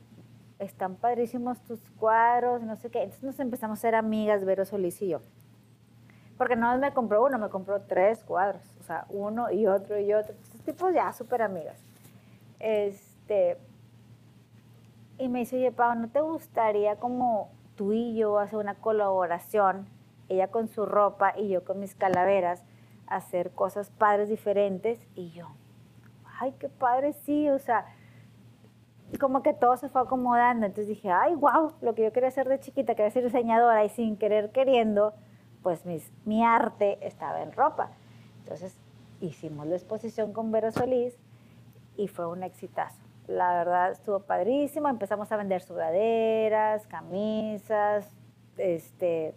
están 0.63 0.97
padrísimos 0.97 1.61
tus 1.63 1.81
cuadros, 1.99 2.63
no 2.63 2.77
sé 2.77 2.91
qué. 2.91 3.03
Entonces 3.03 3.25
nos 3.25 3.41
empezamos 3.41 3.79
a 3.79 3.83
ser 3.83 3.95
amigas, 3.95 4.45
Vero 4.45 4.65
Solís 4.65 5.01
y 5.03 5.09
yo. 5.09 5.21
Porque 6.39 6.57
no 6.57 6.77
me 6.79 6.93
compró 6.93 7.25
uno, 7.25 7.39
me 7.39 7.49
compró 7.49 7.83
tres 7.83 8.25
cuadros. 8.25 8.63
O 8.81 8.83
sea, 8.85 9.07
uno 9.11 9.51
y 9.51 9.67
otro 9.67 9.99
y 9.99 10.13
otro. 10.15 10.35
Estos 10.43 10.61
tipos 10.63 10.95
ya 10.95 11.13
súper 11.13 11.43
amigas. 11.43 11.79
Este, 12.59 13.59
y 15.19 15.29
me 15.29 15.41
dice, 15.41 15.57
oye, 15.57 15.73
Pau, 15.73 15.95
¿no 15.97 16.09
te 16.09 16.21
gustaría 16.21 16.97
como 16.97 17.51
tú 17.77 17.93
y 17.93 18.17
yo 18.17 18.39
hacer 18.39 18.59
una 18.59 18.75
colaboración 18.75 19.87
ella 20.29 20.49
con 20.49 20.69
su 20.69 20.87
ropa 20.87 21.35
y 21.37 21.49
yo 21.49 21.65
con 21.65 21.79
mis 21.81 21.95
calaveras, 21.95 22.63
hacer 23.07 23.51
cosas 23.51 23.91
padres 23.91 24.29
diferentes 24.29 25.07
y 25.15 25.31
yo, 25.31 25.49
ay, 26.41 26.55
qué 26.59 26.69
padre, 26.69 27.13
sí, 27.13 27.51
o 27.51 27.59
sea, 27.59 27.87
como 29.19 29.43
que 29.43 29.53
todo 29.53 29.77
se 29.77 29.89
fue 29.89 30.01
acomodando. 30.01 30.67
Entonces 30.67 30.89
dije, 30.89 31.11
ay, 31.11 31.35
wow, 31.35 31.73
lo 31.81 31.95
que 31.95 32.03
yo 32.05 32.13
quería 32.13 32.29
hacer 32.29 32.49
de 32.49 32.61
chiquita, 32.61 32.95
quería 32.95 33.11
ser 33.11 33.25
diseñadora 33.25 33.85
y 33.85 33.89
sin 33.89 34.17
querer 34.17 34.51
queriendo, 34.51 35.13
pues 35.63 35.85
mis, 35.87 36.11
mi 36.25 36.45
arte 36.45 36.99
estaba 37.07 37.43
en 37.43 37.53
ropa. 37.53 37.91
Entonces 38.41 38.77
hicimos 39.21 39.67
la 39.67 39.77
exposición 39.77 40.33
con 40.33 40.51
Vero 40.51 40.71
Solís 40.73 41.15
y 41.97 42.09
fue 42.09 42.27
un 42.27 42.43
exitazo. 42.43 43.01
La 43.29 43.55
verdad 43.55 43.93
estuvo 43.93 44.21
padrísimo, 44.21 44.89
empezamos 44.89 45.31
a 45.31 45.37
vender 45.37 45.63
sudaderas, 45.63 46.87
camisas, 46.87 48.09
este, 48.57 49.35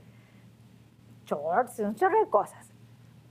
shorts, 1.25 1.79
un 1.79 1.95
chorro 1.95 2.19
de 2.19 2.29
cosas. 2.29 2.71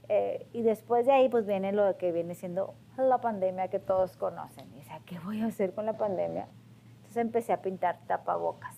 Eh, 0.08 0.46
y 0.52 0.62
después 0.62 1.06
de 1.06 1.12
ahí 1.12 1.28
pues 1.28 1.46
viene 1.46 1.72
lo 1.72 1.96
que 1.96 2.12
viene 2.12 2.34
siendo 2.34 2.74
la 2.96 3.20
pandemia 3.20 3.68
que 3.68 3.78
todos 3.78 4.16
conocen. 4.16 4.70
Y 4.72 4.78
decía, 4.78 5.00
¿qué 5.06 5.18
voy 5.20 5.40
a 5.40 5.46
hacer 5.46 5.74
con 5.74 5.86
la 5.86 5.96
pandemia? 5.96 6.48
Entonces 6.96 7.16
empecé 7.16 7.52
a 7.52 7.62
pintar 7.62 7.98
tapabocas. 8.06 8.76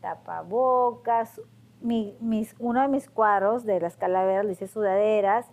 Tapabocas, 0.00 1.40
mi, 1.80 2.16
mis, 2.20 2.54
uno 2.58 2.80
de 2.80 2.88
mis 2.88 3.08
cuadros 3.10 3.64
de 3.64 3.80
las 3.80 3.96
calaveras 3.96 4.44
le 4.44 4.52
hice 4.52 4.66
sudaderas. 4.66 5.46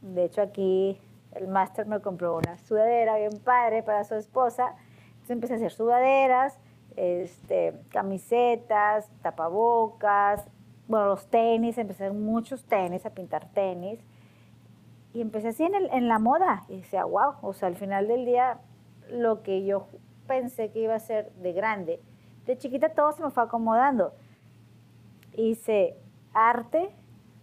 De 0.00 0.24
hecho 0.24 0.42
aquí 0.42 1.00
el 1.34 1.48
máster 1.48 1.86
me 1.86 2.00
compró 2.00 2.36
una 2.36 2.58
sudadera 2.58 3.16
bien 3.16 3.38
padre 3.44 3.82
para 3.82 4.04
su 4.04 4.14
esposa. 4.14 4.74
Entonces 5.12 5.30
empecé 5.30 5.54
a 5.54 5.56
hacer 5.56 5.72
sudaderas, 5.72 6.58
este, 6.96 7.74
camisetas, 7.90 9.10
tapabocas, 9.22 10.46
bueno, 10.88 11.06
los 11.06 11.26
tenis, 11.26 11.78
empecé 11.78 12.04
a 12.04 12.06
hacer 12.08 12.18
muchos 12.18 12.64
tenis, 12.64 13.06
a 13.06 13.10
pintar 13.10 13.48
tenis. 13.52 14.00
Y 15.14 15.20
empecé 15.20 15.48
así 15.48 15.64
en, 15.64 15.74
el, 15.74 15.90
en 15.92 16.08
la 16.08 16.18
moda. 16.18 16.64
Y 16.68 16.78
decía, 16.78 17.04
wow, 17.04 17.34
o 17.42 17.52
sea, 17.52 17.68
al 17.68 17.76
final 17.76 18.08
del 18.08 18.24
día, 18.24 18.58
lo 19.10 19.42
que 19.42 19.64
yo 19.64 19.86
pensé 20.26 20.70
que 20.70 20.80
iba 20.80 20.94
a 20.94 21.00
ser 21.00 21.32
de 21.34 21.52
grande, 21.52 22.00
de 22.46 22.56
chiquita 22.56 22.90
todo 22.90 23.12
se 23.12 23.22
me 23.22 23.30
fue 23.30 23.42
acomodando. 23.42 24.14
Hice 25.34 25.96
arte, 26.32 26.90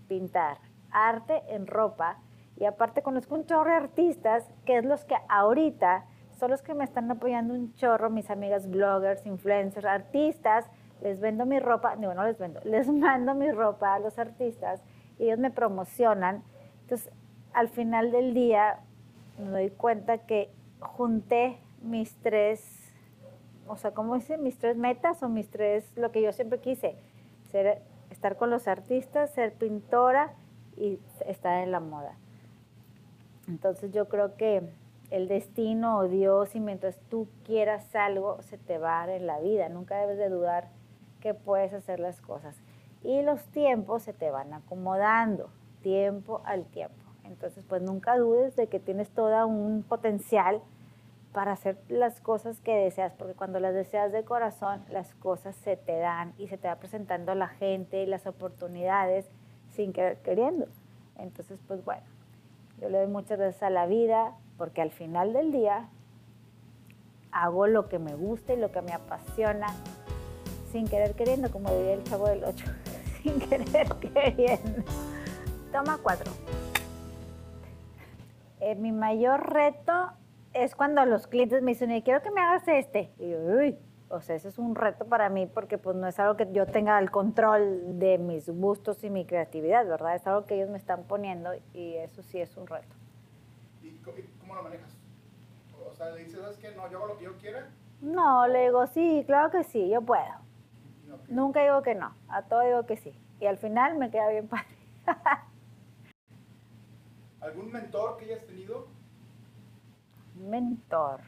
pintar, 0.07 0.57
arte 0.91 1.43
en 1.49 1.67
ropa. 1.67 2.17
Y 2.57 2.65
aparte 2.65 3.01
conozco 3.01 3.35
un 3.35 3.45
chorro 3.45 3.69
de 3.69 3.77
artistas, 3.77 4.49
que 4.65 4.77
es 4.77 4.85
los 4.85 5.05
que 5.05 5.15
ahorita 5.29 6.05
son 6.39 6.51
los 6.51 6.61
que 6.61 6.73
me 6.73 6.83
están 6.83 7.11
apoyando 7.11 7.53
un 7.53 7.73
chorro, 7.75 8.09
mis 8.09 8.29
amigas 8.29 8.69
bloggers, 8.69 9.25
influencers, 9.25 9.85
artistas. 9.85 10.69
Les 11.01 11.19
vendo 11.19 11.45
mi 11.45 11.59
ropa, 11.59 11.95
no, 11.95 12.13
no 12.13 12.23
les 12.23 12.37
vendo, 12.37 12.59
les 12.65 12.87
mando 12.89 13.35
mi 13.35 13.51
ropa 13.51 13.95
a 13.95 13.99
los 13.99 14.17
artistas 14.19 14.81
y 15.17 15.25
ellos 15.25 15.39
me 15.39 15.51
promocionan. 15.51 16.43
Entonces, 16.81 17.13
al 17.53 17.69
final 17.69 18.11
del 18.11 18.33
día 18.33 18.79
me 19.37 19.49
doy 19.49 19.69
cuenta 19.69 20.19
que 20.19 20.49
junté 20.79 21.57
mis 21.81 22.15
tres, 22.21 22.93
o 23.67 23.77
sea, 23.77 23.91
¿cómo 23.91 24.15
dice? 24.15 24.37
Mis 24.37 24.57
tres 24.57 24.77
metas 24.77 25.23
o 25.23 25.29
mis 25.29 25.49
tres, 25.49 25.85
lo 25.95 26.11
que 26.11 26.21
yo 26.21 26.31
siempre 26.31 26.59
quise, 26.59 26.95
ser, 27.51 27.81
estar 28.09 28.35
con 28.37 28.49
los 28.49 28.67
artistas, 28.67 29.31
ser 29.31 29.53
pintora 29.53 30.33
y 30.77 30.99
estar 31.25 31.63
en 31.63 31.71
la 31.71 31.79
moda. 31.79 32.15
Entonces 33.47 33.91
yo 33.91 34.07
creo 34.09 34.35
que 34.35 34.69
el 35.09 35.27
destino 35.27 35.97
o 35.97 36.07
Dios 36.07 36.55
y 36.55 36.59
mientras 36.59 36.99
tú 37.09 37.27
quieras 37.43 37.95
algo, 37.95 38.41
se 38.43 38.57
te 38.57 38.77
va 38.77 39.01
a 39.01 39.07
dar 39.07 39.15
en 39.15 39.27
la 39.27 39.39
vida. 39.39 39.69
Nunca 39.69 39.97
debes 39.97 40.17
de 40.17 40.29
dudar 40.29 40.69
que 41.19 41.33
puedes 41.33 41.73
hacer 41.73 41.99
las 41.99 42.21
cosas. 42.21 42.55
Y 43.03 43.21
los 43.21 43.43
tiempos 43.45 44.03
se 44.03 44.13
te 44.13 44.29
van 44.29 44.53
acomodando, 44.53 45.49
tiempo 45.81 46.41
al 46.45 46.65
tiempo. 46.65 46.98
Entonces, 47.29 47.63
pues 47.67 47.81
nunca 47.81 48.17
dudes 48.17 48.55
de 48.55 48.67
que 48.67 48.79
tienes 48.79 49.09
todo 49.09 49.47
un 49.47 49.83
potencial 49.83 50.61
para 51.31 51.51
hacer 51.51 51.77
las 51.87 52.19
cosas 52.21 52.59
que 52.59 52.73
deseas, 52.73 53.13
porque 53.13 53.35
cuando 53.35 53.59
las 53.59 53.73
deseas 53.73 54.11
de 54.11 54.23
corazón, 54.23 54.83
las 54.89 55.13
cosas 55.15 55.55
se 55.57 55.77
te 55.77 55.97
dan 55.97 56.33
y 56.39 56.47
se 56.47 56.57
te 56.57 56.67
va 56.67 56.75
presentando 56.77 57.35
la 57.35 57.47
gente 57.47 58.01
y 58.01 58.07
las 58.07 58.25
oportunidades 58.25 59.29
sin 59.69 59.93
querer 59.93 60.17
queriendo. 60.17 60.67
Entonces, 61.17 61.59
pues 61.67 61.85
bueno, 61.85 62.01
yo 62.81 62.89
le 62.89 62.97
doy 62.97 63.07
muchas 63.07 63.37
gracias 63.37 63.61
a 63.61 63.69
la 63.69 63.85
vida, 63.85 64.33
porque 64.57 64.81
al 64.81 64.91
final 64.91 65.33
del 65.33 65.51
día 65.51 65.87
hago 67.31 67.67
lo 67.67 67.89
que 67.89 67.99
me 67.99 68.15
gusta 68.15 68.53
y 68.53 68.57
lo 68.57 68.71
que 68.71 68.81
me 68.81 68.93
apasiona, 68.93 69.67
sin 70.71 70.87
querer 70.87 71.13
queriendo, 71.13 71.51
como 71.51 71.71
diría 71.71 71.93
el 71.93 72.03
chavo 72.05 72.27
del 72.27 72.43
8, 72.43 72.65
sin 73.21 73.39
querer 73.39 73.87
queriendo. 74.01 74.83
Toma 75.71 75.99
cuatro. 76.01 76.31
Eh, 78.59 78.75
mi 78.75 78.91
mayor 78.91 79.53
reto 79.53 80.11
es 80.53 80.75
cuando 80.75 81.05
los 81.05 81.27
clientes 81.27 81.61
me 81.61 81.71
dicen, 81.71 82.01
quiero 82.01 82.21
que 82.21 82.31
me 82.31 82.41
hagas 82.41 82.67
este. 82.67 83.11
Y 83.17 83.29
yo, 83.29 83.37
uy, 83.37 83.77
o 84.09 84.21
sea, 84.21 84.35
ese 84.35 84.47
es 84.47 84.57
un 84.57 84.75
reto 84.75 85.05
para 85.05 85.29
mí 85.29 85.45
porque 85.45 85.77
pues 85.77 85.95
no 85.95 86.07
es 86.07 86.19
algo 86.19 86.35
que 86.35 86.51
yo 86.51 86.65
tenga 86.65 86.97
el 86.99 87.11
control 87.11 87.99
de 87.99 88.17
mis 88.17 88.49
gustos 88.49 89.03
y 89.03 89.09
mi 89.09 89.25
creatividad, 89.25 89.85
¿verdad? 89.87 90.15
Es 90.15 90.25
algo 90.27 90.45
que 90.45 90.55
ellos 90.55 90.69
me 90.69 90.77
están 90.77 91.03
poniendo 91.03 91.51
y 91.73 91.95
eso 91.95 92.23
sí 92.23 92.39
es 92.39 92.57
un 92.57 92.67
reto. 92.67 92.95
¿Y 93.83 93.91
cómo 94.39 94.55
lo 94.55 94.63
manejas? 94.63 94.97
O 95.89 95.93
sea, 95.93 96.09
le 96.09 96.23
dices, 96.23 96.39
¿sabes 96.39 96.57
qué? 96.57 96.71
No, 96.75 96.89
yo 96.89 96.97
hago 96.97 97.07
lo 97.07 97.17
que 97.17 97.25
yo 97.25 97.37
quiera. 97.37 97.67
No, 98.01 98.47
le 98.47 98.63
digo, 98.63 98.87
sí, 98.87 99.23
claro 99.25 99.51
que 99.51 99.63
sí, 99.63 99.89
yo 99.89 100.01
puedo. 100.01 100.23
Nunca 101.27 101.61
digo 101.61 101.81
que 101.83 101.95
no, 101.95 102.13
a 102.27 102.43
todo 102.43 102.61
digo 102.61 102.85
que 102.85 102.97
sí. 102.97 103.13
Y 103.39 103.45
al 103.45 103.57
final 103.57 103.97
me 103.97 104.09
queda 104.09 104.29
bien 104.29 104.47
padre. 104.47 104.65
¿Algún 107.49 107.71
mentor 107.71 108.17
que 108.17 108.25
hayas 108.25 108.45
tenido? 108.45 108.85
Mentor. 110.35 111.21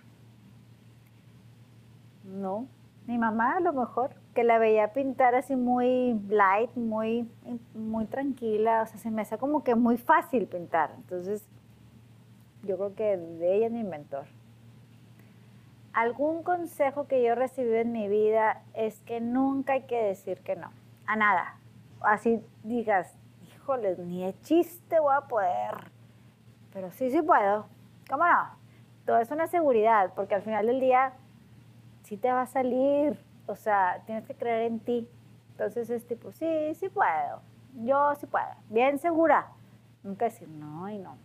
No. 2.24 2.68
Mi 3.08 3.18
mamá 3.18 3.58
a 3.58 3.60
lo 3.60 3.74
mejor, 3.74 4.12
que 4.36 4.44
la 4.44 4.60
veía 4.60 4.94
pintar 4.94 5.34
así 5.34 5.56
muy 5.56 6.14
light, 6.30 6.70
muy, 6.76 7.28
muy 7.74 8.06
tranquila, 8.06 8.84
o 8.84 8.86
sea, 8.86 8.98
se 9.00 9.10
me 9.10 9.24
hace 9.24 9.40
como 9.40 9.64
que 9.64 9.74
muy 9.74 9.98
fácil 9.98 10.46
pintar. 10.46 10.92
Entonces, 10.96 11.44
yo 12.62 12.78
creo 12.78 12.94
que 12.94 13.18
de 13.18 13.56
ella 13.56 13.66
es 13.66 13.72
mi 13.72 13.84
mentor. 13.84 14.26
Algún 15.94 16.44
consejo 16.44 17.08
que 17.08 17.24
yo 17.24 17.34
recibí 17.34 17.76
en 17.78 17.92
mi 17.92 18.08
vida 18.08 18.62
es 18.76 19.02
que 19.02 19.20
nunca 19.22 19.74
hay 19.74 19.88
que 19.88 20.04
decir 20.04 20.38
que 20.42 20.56
no, 20.56 20.72
a 21.08 21.16
nada. 21.16 21.58
Así 22.00 22.40
digas, 22.64 23.18
híjoles, 23.56 23.98
ni 23.98 24.24
de 24.24 24.40
chiste 24.42 25.00
voy 25.00 25.16
a 25.18 25.22
poder 25.22 25.91
pero 26.74 26.92
sí, 26.92 27.10
sí 27.10 27.22
puedo. 27.22 27.66
¿Cómo 28.10 28.26
no? 28.26 28.62
Todo 29.06 29.18
es 29.20 29.32
una 29.32 29.48
seguridad, 29.48 30.14
porque 30.16 30.36
al 30.36 30.42
final 30.42 30.68
del 30.68 30.80
día 30.80 31.14
sí 32.04 32.18
te 32.18 32.32
va 32.32 32.42
a 32.42 32.48
salir. 32.48 33.18
O 33.48 33.56
sea, 33.56 34.02
tienes 34.06 34.26
que 34.26 34.36
creer 34.36 34.64
en 34.64 34.80
ti. 34.80 35.08
Entonces 35.52 35.90
es 35.90 36.06
tipo, 36.08 36.32
sí, 36.32 36.74
sí 36.76 36.90
puedo. 36.90 37.42
Yo 37.84 38.14
sí 38.16 38.26
puedo. 38.26 38.48
Bien 38.70 39.00
segura. 39.00 39.48
Nunca 40.04 40.26
decir 40.26 40.48
no 40.48 40.90
y 40.90 40.98
no. 40.98 41.18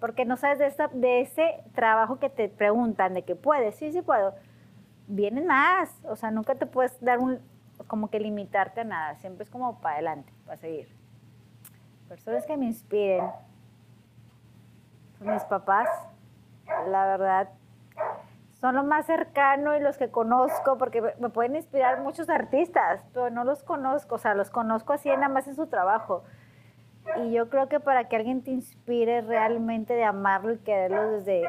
Porque 0.00 0.24
no 0.24 0.36
sabes 0.36 0.58
de, 0.58 0.66
esta, 0.66 0.88
de 0.88 1.20
ese 1.20 1.62
trabajo 1.74 2.18
que 2.18 2.30
te 2.30 2.48
preguntan, 2.48 3.14
de 3.14 3.22
que 3.22 3.34
puedes, 3.34 3.74
sí, 3.76 3.92
sí 3.92 4.02
puedo. 4.02 4.34
Vienen 5.06 5.46
más. 5.46 5.98
O 6.04 6.16
sea, 6.16 6.30
nunca 6.30 6.54
te 6.54 6.66
puedes 6.66 7.00
dar 7.00 7.18
un, 7.18 7.40
como 7.86 8.08
que 8.08 8.20
limitarte 8.20 8.82
a 8.82 8.84
nada. 8.84 9.14
Siempre 9.16 9.44
es 9.44 9.50
como 9.50 9.80
para 9.80 9.96
adelante, 9.96 10.32
para 10.44 10.56
seguir. 10.56 10.88
Personas 12.08 12.46
que 12.46 12.56
me 12.56 12.66
inspiren, 12.66 13.24
mis 15.20 15.42
papás, 15.44 15.88
la 16.88 17.06
verdad, 17.06 17.48
son 18.60 18.74
lo 18.74 18.82
más 18.82 19.06
cercano 19.06 19.76
y 19.76 19.80
los 19.80 19.96
que 19.98 20.10
conozco, 20.10 20.78
porque 20.78 21.14
me 21.18 21.28
pueden 21.28 21.56
inspirar 21.56 22.00
muchos 22.00 22.28
artistas, 22.28 23.04
pero 23.12 23.30
no 23.30 23.44
los 23.44 23.62
conozco, 23.62 24.16
o 24.16 24.18
sea, 24.18 24.34
los 24.34 24.50
conozco 24.50 24.92
así 24.92 25.08
nada 25.08 25.28
más 25.28 25.46
en 25.46 25.54
su 25.54 25.66
trabajo. 25.68 26.24
Y 27.16 27.32
yo 27.32 27.48
creo 27.48 27.68
que 27.68 27.80
para 27.80 28.08
que 28.08 28.16
alguien 28.16 28.42
te 28.42 28.50
inspire 28.50 29.22
realmente 29.22 29.94
de 29.94 30.04
amarlo 30.04 30.52
y 30.52 30.58
quererlo 30.58 31.12
desde 31.12 31.48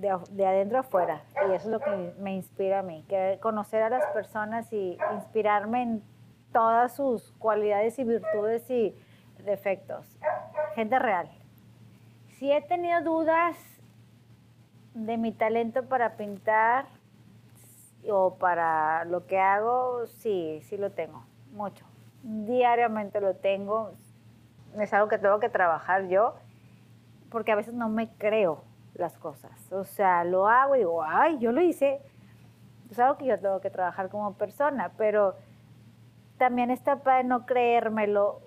de, 0.00 0.18
de 0.30 0.46
adentro 0.46 0.80
afuera, 0.80 1.22
y 1.48 1.52
eso 1.52 1.66
es 1.66 1.66
lo 1.66 1.80
que 1.80 2.14
me 2.18 2.34
inspira 2.34 2.80
a 2.80 2.82
mí, 2.82 3.04
querer 3.08 3.38
conocer 3.38 3.82
a 3.82 3.88
las 3.88 4.04
personas 4.06 4.70
y 4.72 4.98
inspirarme 5.14 5.82
en 5.82 6.02
todas 6.52 6.94
sus 6.94 7.32
cualidades 7.38 7.98
y 7.98 8.04
virtudes 8.04 8.68
y 8.68 8.94
defectos. 9.44 10.18
Gente 10.74 10.98
real. 10.98 11.30
Si 12.38 12.50
he 12.50 12.60
tenido 12.62 13.00
dudas 13.02 13.56
de 14.94 15.16
mi 15.16 15.32
talento 15.32 15.84
para 15.84 16.16
pintar 16.16 16.86
o 18.10 18.34
para 18.34 19.04
lo 19.04 19.26
que 19.26 19.38
hago, 19.38 20.06
sí, 20.06 20.60
sí 20.62 20.76
lo 20.76 20.90
tengo, 20.90 21.24
mucho. 21.52 21.84
Diariamente 22.22 23.20
lo 23.20 23.34
tengo. 23.34 23.92
Es 24.78 24.92
algo 24.92 25.08
que 25.08 25.18
tengo 25.18 25.38
que 25.38 25.48
trabajar 25.48 26.08
yo, 26.08 26.34
porque 27.30 27.52
a 27.52 27.56
veces 27.56 27.74
no 27.74 27.88
me 27.88 28.08
creo 28.16 28.62
las 28.94 29.16
cosas. 29.16 29.72
O 29.72 29.84
sea, 29.84 30.24
lo 30.24 30.48
hago 30.48 30.74
y 30.74 30.80
digo, 30.80 31.04
ay, 31.04 31.38
yo 31.38 31.52
lo 31.52 31.60
hice. 31.60 32.00
Es 32.90 32.98
algo 32.98 33.16
que 33.16 33.26
yo 33.26 33.38
tengo 33.38 33.60
que 33.60 33.70
trabajar 33.70 34.08
como 34.08 34.34
persona, 34.34 34.92
pero 34.96 35.36
también 36.36 36.70
está 36.70 36.96
para 36.96 37.22
no 37.22 37.46
creérmelo 37.46 38.40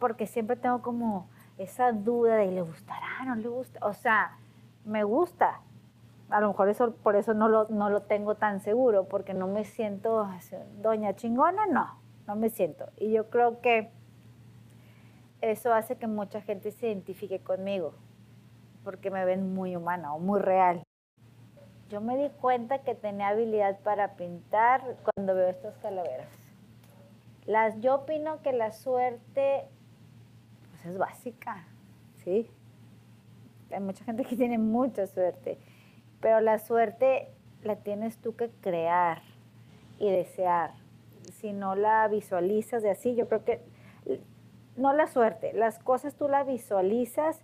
porque 0.00 0.26
siempre 0.26 0.56
tengo 0.56 0.82
como 0.82 1.28
esa 1.62 1.92
duda 1.92 2.36
de, 2.36 2.50
¿le 2.50 2.62
gustará? 2.62 3.24
¿No 3.26 3.34
le 3.34 3.48
gusta? 3.48 3.78
O 3.86 3.92
sea, 3.92 4.36
me 4.84 5.04
gusta. 5.04 5.60
A 6.30 6.40
lo 6.40 6.48
mejor 6.48 6.68
eso, 6.68 6.94
por 6.94 7.16
eso 7.16 7.34
no 7.34 7.48
lo, 7.48 7.68
no 7.68 7.90
lo 7.90 8.02
tengo 8.02 8.34
tan 8.36 8.60
seguro, 8.60 9.04
porque 9.04 9.34
no 9.34 9.46
me 9.46 9.64
siento 9.64 10.28
doña 10.80 11.14
chingona, 11.14 11.66
no, 11.66 11.98
no 12.26 12.36
me 12.36 12.48
siento. 12.48 12.86
Y 12.96 13.12
yo 13.12 13.28
creo 13.28 13.60
que 13.60 13.90
eso 15.40 15.74
hace 15.74 15.96
que 15.96 16.06
mucha 16.06 16.40
gente 16.40 16.70
se 16.70 16.86
identifique 16.86 17.40
conmigo, 17.40 17.92
porque 18.84 19.10
me 19.10 19.24
ven 19.24 19.52
muy 19.54 19.76
humana 19.76 20.14
o 20.14 20.18
muy 20.18 20.40
real. 20.40 20.82
Yo 21.90 22.00
me 22.00 22.16
di 22.16 22.30
cuenta 22.30 22.78
que 22.78 22.94
tenía 22.94 23.28
habilidad 23.28 23.78
para 23.80 24.14
pintar 24.14 24.96
cuando 25.04 25.34
veo 25.34 25.48
estas 25.48 25.76
calaveras. 25.78 26.28
Las, 27.44 27.78
yo 27.80 27.96
opino 27.96 28.40
que 28.40 28.52
la 28.52 28.70
suerte 28.70 29.68
es 30.88 30.98
básica, 30.98 31.66
¿sí? 32.24 32.50
Hay 33.70 33.80
mucha 33.80 34.04
gente 34.04 34.24
que 34.24 34.36
tiene 34.36 34.58
mucha 34.58 35.06
suerte, 35.06 35.58
pero 36.20 36.40
la 36.40 36.58
suerte 36.58 37.28
la 37.62 37.76
tienes 37.76 38.18
tú 38.18 38.34
que 38.36 38.50
crear 38.60 39.22
y 39.98 40.10
desear. 40.10 40.72
Si 41.32 41.52
no 41.52 41.74
la 41.74 42.06
visualizas 42.08 42.82
de 42.82 42.90
así, 42.90 43.14
yo 43.14 43.28
creo 43.28 43.44
que 43.44 43.60
no 44.76 44.92
la 44.92 45.06
suerte, 45.06 45.52
las 45.52 45.78
cosas 45.78 46.14
tú 46.14 46.28
las 46.28 46.46
visualizas 46.46 47.40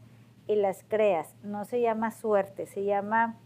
y 0.47 0.57
las 0.57 0.85
creas. 0.89 1.35
No 1.43 1.65
se 1.65 1.81
llama 1.81 2.11
suerte, 2.11 2.67
se 2.67 2.85
llama 2.85 3.37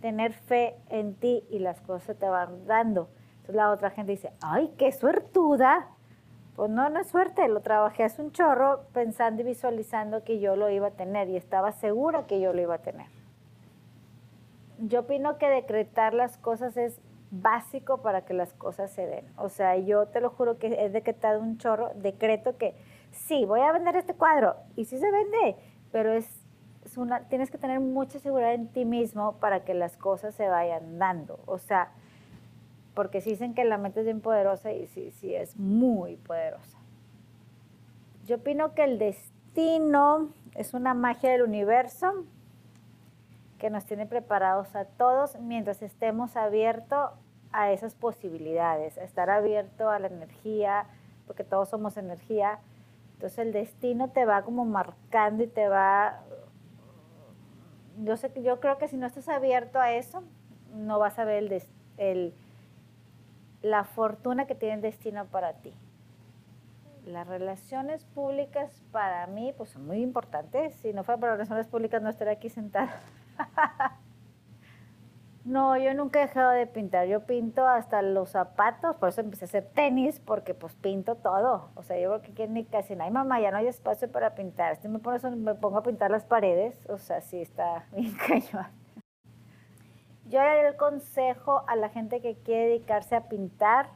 tener 0.00 0.32
fe 0.32 0.76
en 0.88 1.14
ti 1.14 1.44
y 1.50 1.60
las 1.60 1.80
cosas 1.80 2.18
te 2.18 2.28
van 2.28 2.66
dando. 2.66 3.08
Entonces 3.36 3.54
la 3.54 3.70
otra 3.70 3.90
gente 3.90 4.12
dice, 4.12 4.32
ay, 4.42 4.72
qué 4.78 4.90
suertuda. 4.90 5.88
Pues 6.56 6.70
no, 6.70 6.88
no 6.88 7.00
es 7.00 7.08
suerte, 7.08 7.48
lo 7.48 7.60
trabajé 7.60 8.04
hace 8.04 8.22
un 8.22 8.30
chorro 8.30 8.84
pensando 8.92 9.42
y 9.42 9.44
visualizando 9.44 10.22
que 10.22 10.38
yo 10.38 10.54
lo 10.54 10.70
iba 10.70 10.88
a 10.88 10.92
tener 10.92 11.28
y 11.28 11.36
estaba 11.36 11.72
segura 11.72 12.26
que 12.26 12.40
yo 12.40 12.52
lo 12.52 12.62
iba 12.62 12.76
a 12.76 12.78
tener. 12.78 13.06
Yo 14.78 15.00
opino 15.00 15.38
que 15.38 15.48
decretar 15.48 16.14
las 16.14 16.36
cosas 16.36 16.76
es 16.76 17.00
básico 17.30 17.98
para 17.98 18.24
que 18.24 18.34
las 18.34 18.52
cosas 18.52 18.92
se 18.92 19.06
den. 19.06 19.26
O 19.36 19.48
sea, 19.48 19.76
yo 19.76 20.06
te 20.06 20.20
lo 20.20 20.30
juro 20.30 20.58
que 20.58 20.84
es 20.84 20.92
decretado 20.92 21.40
un 21.40 21.58
chorro, 21.58 21.90
decreto 21.96 22.56
que 22.56 22.76
sí, 23.10 23.44
voy 23.44 23.60
a 23.60 23.72
vender 23.72 23.96
este 23.96 24.14
cuadro 24.14 24.56
y 24.76 24.84
sí 24.84 24.98
se 24.98 25.10
vende, 25.10 25.56
pero 25.90 26.12
es, 26.12 26.28
una, 26.96 27.28
tienes 27.28 27.50
que 27.50 27.58
tener 27.58 27.80
mucha 27.80 28.20
seguridad 28.20 28.54
en 28.54 28.68
ti 28.68 28.84
mismo 28.84 29.38
para 29.40 29.64
que 29.64 29.74
las 29.74 29.96
cosas 29.96 30.34
se 30.36 30.48
vayan 30.48 30.98
dando. 30.98 31.40
O 31.46 31.58
sea, 31.58 31.90
porque 32.94 33.20
si 33.20 33.30
dicen 33.30 33.54
que 33.54 33.64
la 33.64 33.78
mente 33.78 34.00
es 34.00 34.06
bien 34.06 34.20
poderosa 34.20 34.72
y 34.72 34.86
sí, 34.86 35.10
sí 35.10 35.34
es 35.34 35.56
muy 35.56 36.16
poderosa. 36.16 36.78
Yo 38.26 38.36
opino 38.36 38.74
que 38.74 38.84
el 38.84 38.98
destino 38.98 40.30
es 40.54 40.74
una 40.74 40.94
magia 40.94 41.30
del 41.30 41.42
universo 41.42 42.24
que 43.58 43.70
nos 43.70 43.84
tiene 43.84 44.06
preparados 44.06 44.74
a 44.76 44.84
todos 44.84 45.38
mientras 45.40 45.82
estemos 45.82 46.36
abiertos 46.36 47.10
a 47.52 47.70
esas 47.70 47.94
posibilidades, 47.94 48.98
a 48.98 49.04
estar 49.04 49.30
abierto 49.30 49.88
a 49.88 49.98
la 49.98 50.08
energía, 50.08 50.86
porque 51.26 51.44
todos 51.44 51.68
somos 51.68 51.96
energía, 51.96 52.58
entonces 53.14 53.38
el 53.38 53.52
destino 53.52 54.10
te 54.10 54.24
va 54.24 54.42
como 54.42 54.64
marcando 54.64 55.44
y 55.44 55.46
te 55.46 55.68
va... 55.68 56.20
Yo, 58.02 58.16
sé, 58.16 58.30
yo 58.42 58.58
creo 58.58 58.76
que 58.76 58.88
si 58.88 58.96
no 58.96 59.06
estás 59.06 59.28
abierto 59.28 59.78
a 59.78 59.92
eso, 59.92 60.24
no 60.74 60.98
vas 60.98 61.18
a 61.18 61.24
ver 61.24 61.62
el, 61.96 62.34
la 63.64 63.84
fortuna 63.84 64.46
que 64.46 64.54
tiene 64.54 64.74
el 64.74 64.82
destino 64.82 65.24
para 65.24 65.54
ti. 65.54 65.72
Las 67.06 67.26
relaciones 67.26 68.04
públicas 68.04 68.82
para 68.92 69.26
mí 69.26 69.54
pues 69.56 69.70
son 69.70 69.86
muy 69.86 70.02
importantes. 70.02 70.74
Si 70.74 70.92
no 70.92 71.02
fuera 71.02 71.18
por 71.18 71.28
las 71.30 71.38
relaciones 71.38 71.66
públicas 71.68 72.02
no 72.02 72.10
estaría 72.10 72.34
aquí 72.34 72.50
sentada. 72.50 73.00
No, 75.46 75.76
yo 75.76 75.92
nunca 75.92 76.20
he 76.20 76.26
dejado 76.26 76.52
de 76.52 76.66
pintar. 76.66 77.06
Yo 77.06 77.26
pinto 77.26 77.68
hasta 77.68 78.00
los 78.00 78.30
zapatos, 78.30 78.96
por 78.96 79.10
eso 79.10 79.20
empecé 79.20 79.44
a 79.44 79.48
hacer 79.48 79.68
tenis, 79.74 80.18
porque 80.18 80.54
pues 80.54 80.74
pinto 80.74 81.16
todo. 81.16 81.68
O 81.74 81.82
sea, 81.82 81.98
yo 82.00 82.08
creo 82.08 82.22
que 82.22 82.32
aquí 82.32 82.50
ni 82.50 82.64
casi 82.64 82.96
no 82.96 83.04
hay 83.04 83.10
mamá, 83.10 83.42
ya 83.42 83.50
no 83.50 83.58
hay 83.58 83.66
espacio 83.66 84.10
para 84.10 84.34
pintar. 84.34 84.76
Si 84.76 84.88
me, 84.88 85.00
pongo, 85.00 85.30
me 85.36 85.54
pongo 85.54 85.76
a 85.76 85.82
pintar 85.82 86.10
las 86.10 86.24
paredes, 86.24 86.74
o 86.88 86.96
sea, 86.96 87.20
sí 87.20 87.42
está 87.42 87.84
bien 87.94 88.16
cañón. 88.26 88.83
Yo 90.26 90.38
daría 90.38 90.68
el 90.68 90.76
consejo 90.76 91.64
a 91.66 91.76
la 91.76 91.88
gente 91.88 92.20
que 92.20 92.34
quiere 92.34 92.68
dedicarse 92.68 93.14
a 93.14 93.28
pintar 93.28 93.90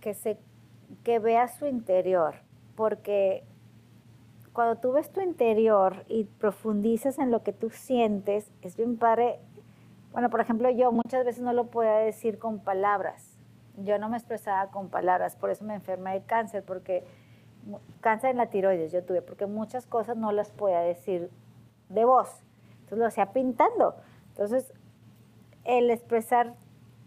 que, 0.00 0.14
se, 0.14 0.38
que 1.04 1.18
vea 1.18 1.48
su 1.48 1.66
interior, 1.66 2.34
porque 2.76 3.44
cuando 4.52 4.80
tú 4.80 4.92
ves 4.92 5.10
tu 5.10 5.20
interior 5.20 6.04
y 6.08 6.24
profundizas 6.24 7.18
en 7.18 7.30
lo 7.30 7.42
que 7.42 7.52
tú 7.52 7.70
sientes, 7.70 8.50
es 8.62 8.76
bien 8.76 8.96
padre 8.96 9.40
bueno, 10.12 10.28
por 10.28 10.40
ejemplo, 10.40 10.68
yo 10.70 10.90
muchas 10.90 11.24
veces 11.24 11.42
no 11.42 11.52
lo 11.52 11.66
podía 11.66 11.94
decir 11.94 12.38
con 12.38 12.58
palabras. 12.58 13.36
Yo 13.76 13.98
no 13.98 14.08
me 14.08 14.16
expresaba 14.16 14.70
con 14.70 14.88
palabras, 14.88 15.36
por 15.36 15.50
eso 15.50 15.64
me 15.64 15.74
enfermé 15.74 16.14
de 16.14 16.22
cáncer, 16.22 16.64
porque 16.64 17.04
cáncer 18.00 18.30
en 18.30 18.38
la 18.38 18.46
tiroides 18.46 18.90
yo 18.90 19.04
tuve, 19.04 19.22
porque 19.22 19.46
muchas 19.46 19.86
cosas 19.86 20.16
no 20.16 20.32
las 20.32 20.50
podía 20.50 20.80
decir 20.80 21.30
de 21.88 22.04
voz. 22.04 22.42
Entonces 22.72 22.98
lo 22.98 23.06
hacía 23.06 23.32
pintando. 23.32 23.94
Entonces, 24.30 24.72
el 25.78 25.88
expresar 25.90 26.54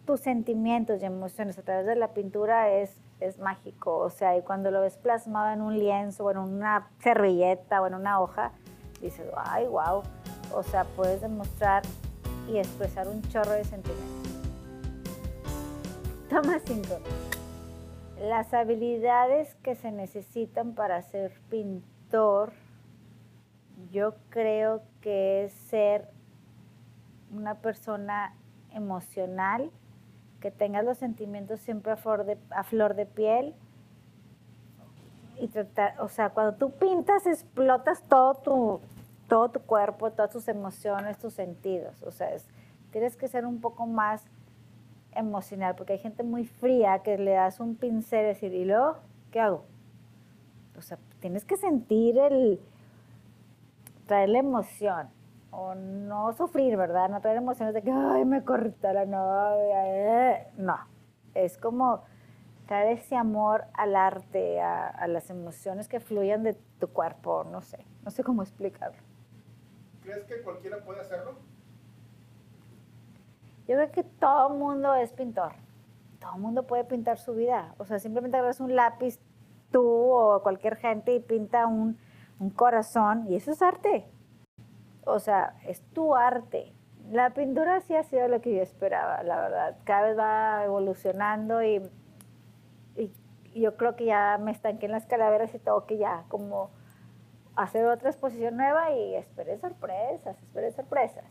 tus 0.06 0.22
sentimientos 0.22 1.02
y 1.02 1.06
emociones 1.06 1.58
a 1.58 1.64
través 1.64 1.86
de 1.86 1.98
la 1.98 2.14
pintura 2.14 2.72
es, 2.72 2.96
es 3.20 3.38
mágico. 3.38 3.98
O 3.98 4.10
sea, 4.10 4.38
y 4.38 4.42
cuando 4.42 4.72
lo 4.72 4.80
ves 4.80 4.98
plasmado 4.98 5.54
en 5.54 5.62
un 5.62 5.78
lienzo, 5.78 6.24
o 6.24 6.32
en 6.32 6.38
una 6.38 6.90
servilleta, 7.00 7.82
o 7.82 7.88
en 7.88 7.96
una 7.96 8.22
hoja, 8.22 8.54
dices, 9.02 9.26
ay, 9.36 9.68
wow. 9.68 10.04
O 10.54 10.64
sea, 10.64 10.86
puedes 10.96 11.20
demostrar 11.20 11.84
y 12.48 12.58
expresar 12.58 13.10
un 13.10 13.22
chorro 13.24 13.52
de 13.52 13.66
sentimientos. 13.66 14.32
Toma 16.30 16.60
5. 16.64 16.88
Las 18.22 18.54
habilidades 18.54 19.56
que 19.56 19.76
se 19.76 19.92
necesitan 19.92 20.74
para 20.74 21.02
ser 21.02 21.34
pintor, 21.50 22.54
yo 23.92 24.16
creo 24.30 24.84
que 25.02 25.44
es 25.44 25.52
ser 25.52 26.08
una 27.30 27.56
persona 27.56 28.36
emocional, 28.74 29.72
que 30.40 30.52
tengas 30.52 30.84
los 30.84 30.98
sentimientos 30.98 31.60
siempre 31.62 31.94
a 31.94 31.96
flor 31.96 32.26
de, 32.26 32.38
a 32.50 32.64
flor 32.64 32.96
de 32.96 33.06
piel, 33.06 33.56
y 35.40 35.48
tratar, 35.48 36.00
o 36.00 36.10
sea, 36.10 36.30
cuando 36.30 36.54
tú 36.56 36.72
pintas 36.72 37.26
explotas 37.26 38.04
todo 38.08 38.36
tu, 38.36 38.80
todo 39.28 39.50
tu 39.50 39.60
cuerpo, 39.62 40.12
todas 40.12 40.32
tus 40.32 40.48
emociones, 40.48 41.18
tus 41.18 41.34
sentidos. 41.34 42.02
O 42.04 42.12
sea, 42.12 42.30
tienes 42.92 43.16
que 43.16 43.28
ser 43.28 43.46
un 43.46 43.60
poco 43.62 43.86
más 43.86 44.24
emocional, 45.16 45.76
porque 45.76 45.94
hay 45.94 46.00
gente 46.00 46.24
muy 46.24 46.46
fría 46.46 47.00
que 47.00 47.18
le 47.18 47.32
das 47.32 47.60
un 47.60 47.76
pincel 47.76 48.22
y 48.22 48.28
decir, 48.28 48.54
¿y 48.54 48.66
luego 48.66 48.98
qué 49.32 49.40
hago? 49.40 49.64
O 50.78 50.82
sea, 50.82 50.98
tienes 51.20 51.46
que 51.46 51.58
sentir 51.58 52.18
el, 52.18 52.60
traer 54.08 54.30
la 54.30 54.40
emoción, 54.40 55.08
o 55.54 55.76
no 55.76 56.34
sufrir, 56.34 56.76
¿verdad? 56.78 57.10
No 57.10 57.22
traer 57.22 57.38
emociones 57.38 57.74
de 57.74 57.82
que, 57.82 57.92
ay, 57.92 58.26
me 58.26 58.44
corta 58.44 58.94
la 58.94 59.06
novia, 59.06 60.48
no. 60.58 60.78
Es 61.34 61.58
como 61.58 62.04
traer 62.68 62.98
ese 62.98 63.16
amor 63.16 63.66
al 63.74 63.96
arte, 63.96 64.62
a, 64.62 64.88
a 64.88 65.08
las 65.08 65.30
emociones 65.30 65.88
que 65.88 66.00
fluyan 66.00 66.44
de 66.44 66.54
tu 66.80 66.88
cuerpo, 66.88 67.44
no 67.44 67.62
sé, 67.62 67.86
no 68.04 68.12
sé 68.12 68.24
cómo 68.24 68.42
explicarlo. 68.42 69.02
¿Crees 70.02 70.26
que 70.26 70.42
cualquiera 70.42 70.84
puede 70.84 71.02
hacerlo? 71.02 71.36
Yo 73.68 73.76
creo 73.76 73.92
que 73.92 74.04
todo 74.04 74.54
el 74.54 74.60
mundo 74.60 74.94
es 74.96 75.14
pintor. 75.14 75.54
Todo 76.20 76.36
el 76.36 76.42
mundo 76.42 76.64
puede 76.64 76.84
pintar 76.84 77.18
su 77.18 77.34
vida. 77.34 77.74
O 77.78 77.86
sea, 77.86 78.00
simplemente 78.00 78.38
agarras 78.38 78.60
un 78.60 78.76
lápiz 78.76 79.20
tú 79.72 79.86
o 79.86 80.42
cualquier 80.44 80.76
gente 80.76 81.16
y 81.16 81.20
pinta 81.20 81.66
un, 81.68 81.98
un 82.40 82.50
corazón 82.50 83.26
y 83.30 83.36
eso 83.36 83.52
es 83.52 83.62
arte. 83.62 84.06
O 85.06 85.20
sea, 85.20 85.56
es 85.66 85.82
tu 85.94 86.16
arte. 86.16 86.74
La 87.12 87.34
pintura 87.34 87.82
sí 87.82 87.96
ha 87.96 88.04
sido 88.04 88.28
lo 88.28 88.42
que 88.42 88.56
yo 88.56 88.62
esperaba, 88.62 89.24
la 89.24 89.38
verdad. 89.38 89.78
Cada 89.84 90.08
vez 90.08 90.18
va 90.18 90.64
evolucionando 90.64 91.64
y, 91.64 91.82
yo 93.56 93.78
creo 93.78 93.96
que 93.96 94.06
ya 94.06 94.40
me 94.40 94.52
estanqué 94.52 94.88
en 94.88 94.94
las 94.94 95.06
calaveras 95.06 95.54
y 95.54 95.60
todo, 95.60 95.86
que 95.86 95.98
ya 95.98 96.26
como 96.28 96.72
hacer 97.56 97.86
otra 97.86 98.10
exposición 98.10 98.58
nueva 98.58 98.92
y 98.92 99.14
esperé 99.14 99.60
sorpresas, 99.60 100.42
esperé 100.42 100.72
sorpresas. 100.72 101.26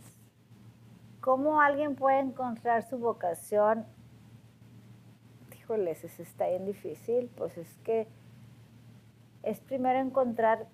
¿Cómo 1.20 1.60
alguien 1.60 1.96
puede 1.96 2.20
encontrar 2.20 2.84
su 2.84 2.98
vocación? 2.98 3.86
Híjoles, 5.56 6.04
eso 6.04 6.22
está 6.22 6.46
bien 6.46 6.64
difícil. 6.64 7.28
Pues 7.36 7.58
es 7.58 7.76
que 7.78 8.06
es 9.42 9.60
primero 9.60 9.98
encontrar 9.98 10.66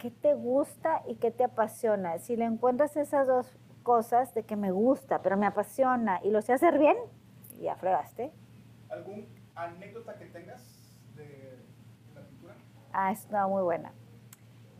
qué 0.00 0.10
te 0.10 0.34
gusta 0.34 1.02
y 1.06 1.16
qué 1.16 1.30
te 1.30 1.44
apasiona. 1.44 2.18
Si 2.18 2.34
le 2.34 2.46
encuentras 2.46 2.96
esas 2.96 3.26
dos 3.26 3.56
cosas 3.82 4.34
de 4.34 4.44
que 4.44 4.56
me 4.56 4.72
gusta, 4.72 5.20
pero 5.20 5.36
me 5.36 5.46
apasiona 5.46 6.20
y 6.24 6.30
lo 6.30 6.40
sé 6.40 6.54
hacer 6.54 6.78
bien, 6.78 6.96
ya 7.60 7.76
fregaste. 7.76 8.32
¿Algún 8.88 9.28
anécdota 9.54 10.14
que 10.18 10.24
tengas 10.26 10.96
de 11.14 11.58
la 12.14 12.22
pintura? 12.22 12.54
Ah, 12.92 13.12
estaba 13.12 13.46
muy 13.46 13.62
buena. 13.62 13.92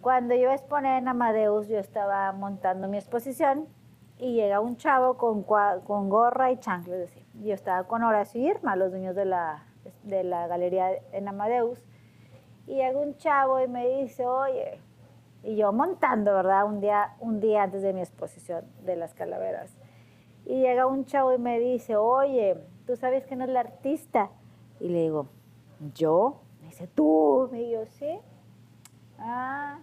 Cuando 0.01 0.35
yo 0.35 0.51
exponer 0.51 0.99
en 0.99 1.09
Amadeus, 1.09 1.69
yo 1.69 1.79
estaba 1.79 2.33
montando 2.33 2.89
mi 2.89 2.97
exposición 2.97 3.69
y 4.17 4.35
llega 4.35 4.61
un 4.61 4.79
chavo 4.79 5.19
con, 5.19 5.43
con 5.43 6.09
gorra 6.09 6.51
y 6.51 6.57
chanclas. 6.57 7.11
Yo 7.35 7.53
estaba 7.53 7.85
con 7.85 8.03
Horacio 8.03 8.41
y 8.41 8.49
Irma, 8.49 8.75
los 8.75 8.91
dueños 8.91 9.15
de 9.15 9.27
la, 9.27 9.67
de 10.03 10.25
la 10.25 10.47
galería 10.47 10.93
en 11.13 11.29
Amadeus. 11.29 11.79
Y 12.67 12.77
llega 12.77 12.99
un 12.99 13.19
chavo 13.19 13.61
y 13.61 13.69
me 13.69 13.87
dice, 13.87 14.25
oye, 14.25 14.81
y 15.43 15.57
yo 15.57 15.73
montando, 15.73 16.35
¿verdad? 16.35 16.65
Un 16.65 16.81
día, 16.81 17.17
un 17.21 17.41
día 17.41 17.63
antes 17.63 17.83
de 17.83 17.93
mi 17.93 18.01
exposición 18.01 18.65
de 18.85 18.97
las 18.97 19.15
calaveras. 19.15 19.77
Y 20.45 20.61
llega 20.61 20.87
un 20.87 21.05
chavo 21.05 21.33
y 21.33 21.39
me 21.39 21.59
dice, 21.59 21.97
oye, 21.97 22.57
¿tú 22.87 22.97
sabes 22.97 23.25
no 23.37 23.45
es 23.45 23.51
la 23.51 23.61
artista? 23.61 24.31
Y 24.81 24.89
le 24.89 25.03
digo, 25.03 25.27
¿yo? 25.95 26.41
Me 26.61 26.69
dice, 26.69 26.87
¿tú? 26.89 27.49
Me 27.53 27.59
digo, 27.59 27.85
sí. 27.87 28.19
Ah, 29.19 29.79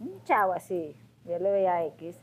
un 0.00 0.22
chavo 0.24 0.52
así, 0.52 0.96
yo 1.24 1.38
le 1.38 1.50
veía 1.50 1.84
X. 1.86 2.18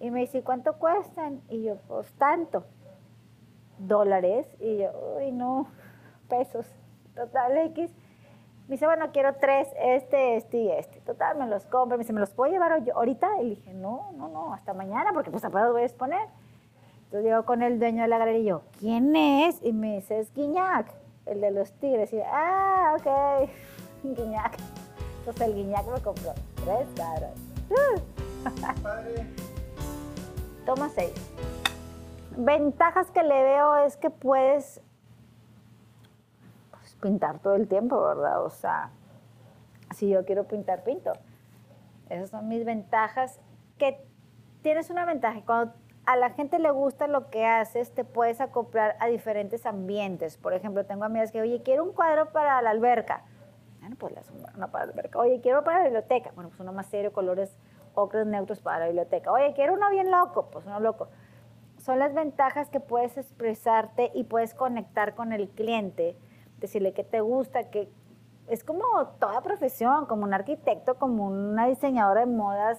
Y 0.00 0.10
me 0.10 0.20
dice, 0.20 0.42
¿cuánto 0.42 0.78
cuestan? 0.78 1.42
Y 1.48 1.62
yo, 1.62 1.76
pues 1.88 2.12
tanto. 2.14 2.64
Dólares. 3.78 4.46
Y 4.60 4.78
yo, 4.78 4.90
uy, 5.16 5.32
no, 5.32 5.68
pesos. 6.28 6.66
Total 7.14 7.56
X. 7.68 7.92
Me 8.68 8.74
dice, 8.74 8.84
bueno, 8.84 9.06
quiero 9.14 9.34
tres, 9.36 9.66
este, 9.80 10.36
este 10.36 10.58
y 10.58 10.70
este. 10.70 11.00
Total, 11.00 11.38
me 11.38 11.46
los 11.46 11.64
compro. 11.64 11.96
Me 11.96 12.02
dice, 12.02 12.12
¿me 12.12 12.20
los 12.20 12.34
puedo 12.34 12.52
llevar 12.52 12.70
ahorita? 12.94 13.40
Y 13.40 13.44
le 13.44 13.50
dije, 13.50 13.72
no, 13.72 14.12
no, 14.12 14.28
no, 14.28 14.52
hasta 14.52 14.74
mañana, 14.74 15.12
porque 15.14 15.30
pues 15.30 15.42
apenas 15.42 15.72
voy 15.72 15.82
a 15.82 15.86
exponer. 15.86 16.28
Entonces 17.04 17.24
llego 17.24 17.46
con 17.46 17.62
el 17.62 17.78
dueño 17.78 18.02
de 18.02 18.08
la 18.08 18.18
galería 18.18 18.40
y 18.40 18.44
yo, 18.44 18.62
¿quién 18.78 19.16
es? 19.16 19.58
Y 19.62 19.72
me 19.72 19.96
dice, 19.96 20.18
es 20.18 20.34
Guiñac, 20.34 20.92
el 21.24 21.40
de 21.40 21.50
los 21.50 21.72
tigres. 21.72 22.12
Y 22.12 22.16
yo, 22.16 22.24
ah, 22.26 22.94
ok, 22.98 23.48
Guiñac. 24.02 24.58
Entonces 25.20 25.48
el 25.48 25.54
Guiñac 25.54 25.86
me 25.86 26.02
compró 26.02 26.34
tres 26.62 26.86
caras. 26.94 27.32
Toma 30.66 30.90
seis. 30.90 31.14
Ventajas 32.36 33.10
que 33.12 33.22
le 33.22 33.42
veo 33.42 33.76
es 33.76 33.96
que 33.96 34.10
puedes 34.10 34.82
pintar 37.00 37.38
todo 37.38 37.54
el 37.54 37.68
tiempo, 37.68 38.02
¿verdad? 38.02 38.44
O 38.44 38.50
sea, 38.50 38.90
si 39.94 40.08
yo 40.08 40.24
quiero 40.24 40.44
pintar, 40.44 40.84
pinto. 40.84 41.12
Esas 42.08 42.30
son 42.30 42.48
mis 42.48 42.64
ventajas. 42.64 43.40
Que 43.78 44.04
tienes 44.62 44.90
una 44.90 45.04
ventaja. 45.04 45.40
Cuando 45.44 45.74
a 46.06 46.16
la 46.16 46.30
gente 46.30 46.58
le 46.58 46.70
gusta 46.70 47.06
lo 47.06 47.30
que 47.30 47.46
haces, 47.46 47.94
te 47.94 48.04
puedes 48.04 48.40
acoplar 48.40 48.96
a 49.00 49.06
diferentes 49.06 49.66
ambientes. 49.66 50.36
Por 50.36 50.54
ejemplo, 50.54 50.84
tengo 50.86 51.04
amigas 51.04 51.30
que, 51.30 51.40
oye, 51.40 51.62
quiero 51.62 51.84
un 51.84 51.92
cuadro 51.92 52.32
para 52.32 52.60
la 52.62 52.70
alberca. 52.70 53.24
Bueno, 53.80 53.96
pues 53.98 54.14
una 54.56 54.68
para 54.68 54.86
la 54.86 54.92
alberca. 54.92 55.18
Oye, 55.18 55.40
quiero 55.40 55.62
para 55.64 55.78
la 55.78 55.84
biblioteca. 55.84 56.32
Bueno, 56.34 56.50
pues 56.50 56.60
uno 56.60 56.72
más 56.72 56.86
serio, 56.86 57.12
colores 57.12 57.56
ocres 57.94 58.26
neutros 58.26 58.60
para 58.60 58.80
la 58.80 58.86
biblioteca. 58.86 59.30
Oye, 59.30 59.52
quiero 59.54 59.74
uno 59.74 59.90
bien 59.90 60.10
loco. 60.10 60.48
Pues 60.50 60.66
uno 60.66 60.80
loco. 60.80 61.08
Son 61.76 61.98
las 61.98 62.12
ventajas 62.12 62.70
que 62.70 62.80
puedes 62.80 63.16
expresarte 63.16 64.10
y 64.14 64.24
puedes 64.24 64.54
conectar 64.54 65.14
con 65.14 65.32
el 65.32 65.48
cliente 65.50 66.16
decirle 66.60 66.92
que 66.92 67.04
te 67.04 67.20
gusta, 67.20 67.70
que 67.70 67.88
es 68.48 68.64
como 68.64 68.84
toda 69.20 69.42
profesión, 69.42 70.06
como 70.06 70.24
un 70.24 70.34
arquitecto, 70.34 70.96
como 70.96 71.26
una 71.26 71.66
diseñadora 71.66 72.20
de 72.20 72.26
modas. 72.26 72.78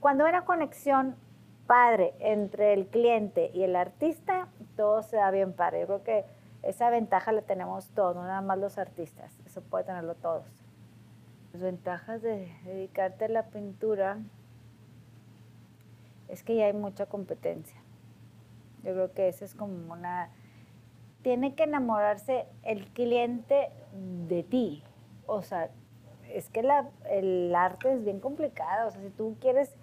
Cuando 0.00 0.24
hay 0.24 0.30
una 0.30 0.44
conexión 0.44 1.16
padre 1.66 2.14
entre 2.20 2.72
el 2.72 2.86
cliente 2.88 3.50
y 3.54 3.62
el 3.62 3.76
artista, 3.76 4.48
todo 4.76 5.02
se 5.02 5.16
da 5.16 5.30
bien 5.30 5.52
padre. 5.52 5.80
Yo 5.80 5.86
creo 5.86 6.02
que 6.02 6.24
esa 6.62 6.90
ventaja 6.90 7.32
la 7.32 7.42
tenemos 7.42 7.90
todos, 7.90 8.16
nada 8.16 8.40
más 8.40 8.58
los 8.58 8.78
artistas, 8.78 9.36
eso 9.46 9.62
puede 9.62 9.84
tenerlo 9.84 10.14
todos. 10.14 10.44
Las 11.52 11.62
ventajas 11.62 12.22
de 12.22 12.52
dedicarte 12.64 13.26
a 13.26 13.28
la 13.28 13.44
pintura 13.46 14.18
es 16.28 16.42
que 16.42 16.56
ya 16.56 16.66
hay 16.66 16.72
mucha 16.72 17.06
competencia. 17.06 17.80
Yo 18.82 18.92
creo 18.92 19.12
que 19.12 19.28
esa 19.28 19.44
es 19.44 19.54
como 19.54 19.92
una 19.92 20.30
tiene 21.26 21.56
que 21.56 21.64
enamorarse 21.64 22.46
el 22.62 22.86
cliente 22.92 23.70
de 24.28 24.44
ti. 24.44 24.84
O 25.26 25.42
sea, 25.42 25.70
es 26.32 26.48
que 26.50 26.60
el 26.60 27.52
arte 27.52 27.92
es 27.92 28.04
bien 28.04 28.20
complicado. 28.20 28.86
O 28.86 28.90
sea, 28.92 29.00
si 29.00 29.10
tú 29.10 29.36
quieres 29.40 29.74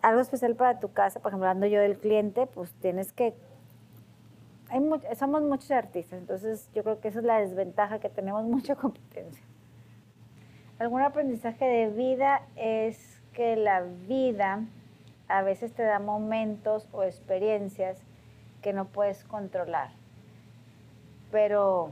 algo 0.00 0.20
especial 0.20 0.56
para 0.56 0.80
tu 0.80 0.92
casa, 0.92 1.20
por 1.20 1.30
ejemplo, 1.30 1.46
hablando 1.46 1.68
yo 1.68 1.80
del 1.80 1.96
cliente, 1.96 2.48
pues 2.48 2.72
tienes 2.80 3.12
que... 3.12 3.34
Somos 5.14 5.42
muchos 5.42 5.70
artistas, 5.70 6.18
entonces 6.18 6.68
yo 6.74 6.82
creo 6.82 6.98
que 6.98 7.06
esa 7.06 7.20
es 7.20 7.24
la 7.24 7.38
desventaja, 7.38 8.00
que 8.00 8.08
tenemos 8.08 8.42
mucha 8.56 8.74
competencia. 8.74 9.44
Algún 10.80 11.02
aprendizaje 11.02 11.64
de 11.66 11.88
vida 11.90 12.42
es 12.56 13.22
que 13.32 13.54
la 13.54 13.82
vida 13.82 14.64
a 15.28 15.42
veces 15.42 15.72
te 15.72 15.84
da 15.84 16.00
momentos 16.00 16.88
o 16.90 17.04
experiencias 17.04 18.02
que 18.60 18.72
no 18.72 18.86
puedes 18.86 19.22
controlar 19.22 20.01
pero 21.32 21.90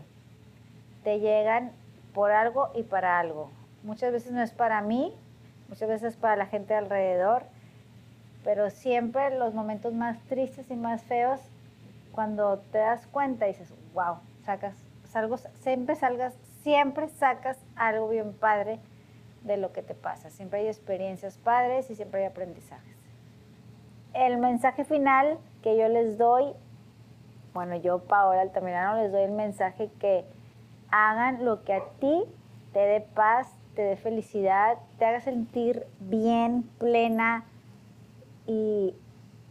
te 1.03 1.19
llegan 1.19 1.73
por 2.15 2.31
algo 2.31 2.71
y 2.75 2.85
para 2.85 3.19
algo. 3.19 3.51
Muchas 3.83 4.13
veces 4.13 4.31
no 4.31 4.43
es 4.43 4.53
para 4.53 4.81
mí, 4.83 5.13
muchas 5.69 5.89
veces 5.89 6.13
es 6.13 6.17
para 6.17 6.37
la 6.37 6.47
gente 6.47 6.75
alrededor, 6.75 7.45
pero 8.45 8.71
siempre 8.71 9.37
los 9.37 9.55
momentos 9.55 9.95
más 9.95 10.21
tristes 10.29 10.71
y 10.71 10.77
más 10.77 11.03
feos, 11.03 11.41
cuando 12.13 12.59
te 12.71 12.79
das 12.79 13.07
cuenta 13.07 13.47
dices, 13.47 13.73
wow, 13.95 14.17
sacas, 14.45 14.77
salgo, 15.05 15.39
siempre 15.39 15.97
salgas, 15.97 16.35
siempre 16.63 17.09
sacas 17.09 17.59
algo 17.77 18.09
bien 18.09 18.35
padre 18.35 18.79
de 19.43 19.57
lo 19.57 19.73
que 19.73 19.83
te 19.83 19.95
pasa. 19.95 20.29
Siempre 20.29 20.61
hay 20.61 20.67
experiencias 20.67 21.39
padres 21.39 21.91
y 21.91 21.95
siempre 21.95 22.21
hay 22.21 22.27
aprendizajes. 22.27 22.97
El 24.13 24.39
mensaje 24.39 24.85
final 24.85 25.39
que 25.63 25.79
yo 25.79 25.89
les 25.89 26.19
doy 26.19 26.53
bueno, 27.55 27.77
yo, 27.77 28.01
Paola 28.01 28.43
Altamirano, 28.43 29.03
les 29.03 29.13
doy 29.13 29.23
el 29.23 29.33
mensaje 29.33 29.91
que 29.99 30.25
hagan 30.91 31.45
lo 31.45 31.65
que 31.65 31.75
a 31.75 31.85
ti 32.01 32.25
te 32.73 32.81
dé 32.81 33.01
paz, 33.01 33.49
te 33.75 33.83
dé 33.83 33.97
felicidad, 33.97 34.79
te 34.99 35.05
haga 35.05 35.21
sentir 35.21 35.87
bien, 35.99 36.63
plena 36.79 37.45
y 38.47 38.95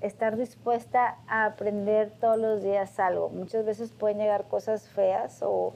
estar 0.01 0.37
dispuesta 0.37 1.17
a 1.27 1.45
aprender 1.45 2.11
todos 2.19 2.37
los 2.37 2.63
días 2.63 2.99
algo. 2.99 3.29
Muchas 3.29 3.65
veces 3.65 3.91
pueden 3.91 4.17
llegar 4.17 4.45
cosas 4.47 4.87
feas 4.87 5.41
o 5.41 5.75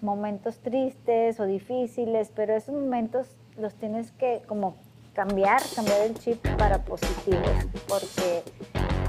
momentos 0.00 0.58
tristes 0.58 1.40
o 1.40 1.46
difíciles, 1.46 2.32
pero 2.34 2.54
esos 2.54 2.74
momentos 2.74 3.36
los 3.56 3.74
tienes 3.74 4.12
que 4.12 4.42
como 4.46 4.76
cambiar, 5.14 5.60
cambiar 5.74 6.02
el 6.02 6.18
chip 6.18 6.44
para 6.56 6.78
positivos, 6.78 7.66
porque 7.88 8.42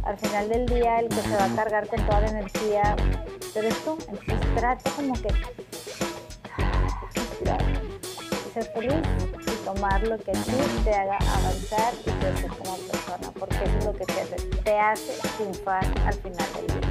al 0.03 0.17
final 0.17 0.49
del 0.49 0.65
día 0.65 0.99
el 0.99 1.09
que 1.09 1.21
se 1.21 1.35
va 1.35 1.45
a 1.45 1.55
cargar 1.55 1.87
con 1.87 2.05
toda 2.05 2.21
la 2.21 2.29
energía 2.29 2.95
eres 3.55 3.75
tú. 3.83 3.97
Entonces 4.09 4.55
trata 4.55 4.91
como 4.91 5.13
que 5.13 5.29
ser 8.53 8.65
feliz 8.65 8.93
y 9.41 9.65
tomar 9.65 10.07
lo 10.07 10.17
que 10.17 10.31
a 10.31 10.33
ti 10.33 10.51
te 10.83 10.93
haga 10.93 11.17
avanzar 11.17 11.93
y 12.05 12.11
crecer 12.11 12.49
como 12.49 12.77
persona, 12.77 13.31
porque 13.39 13.63
es 13.63 13.85
lo 13.85 13.93
que 13.93 14.05
te 14.05 14.21
hace, 14.21 14.35
te 14.63 14.79
hace 14.79 15.27
triunfar 15.37 15.85
al 16.05 16.13
final 16.13 16.47
del 16.53 16.67
día. 16.67 16.89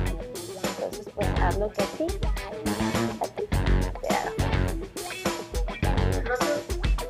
Entonces, 0.65 1.09
pues 1.15 1.29
haz 1.41 1.59
lo 1.59 1.71
que 1.71 1.83
a 1.83 1.87
ti, 1.87 2.07
te 4.01 4.09
haga. 4.15 4.33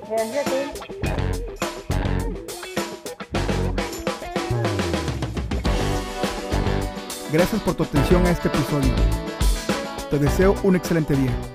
Gracias 0.09 0.47
a 0.47 0.51
ti. 0.51 1.12
Gracias 7.33 7.63
por 7.63 7.75
tu 7.75 7.85
atención 7.85 8.27
a 8.27 8.31
este 8.31 8.49
episodio. 8.49 8.93
Te 10.11 10.19
deseo 10.19 10.55
un 10.65 10.77
excelente 10.77 11.17
día. 11.17 11.52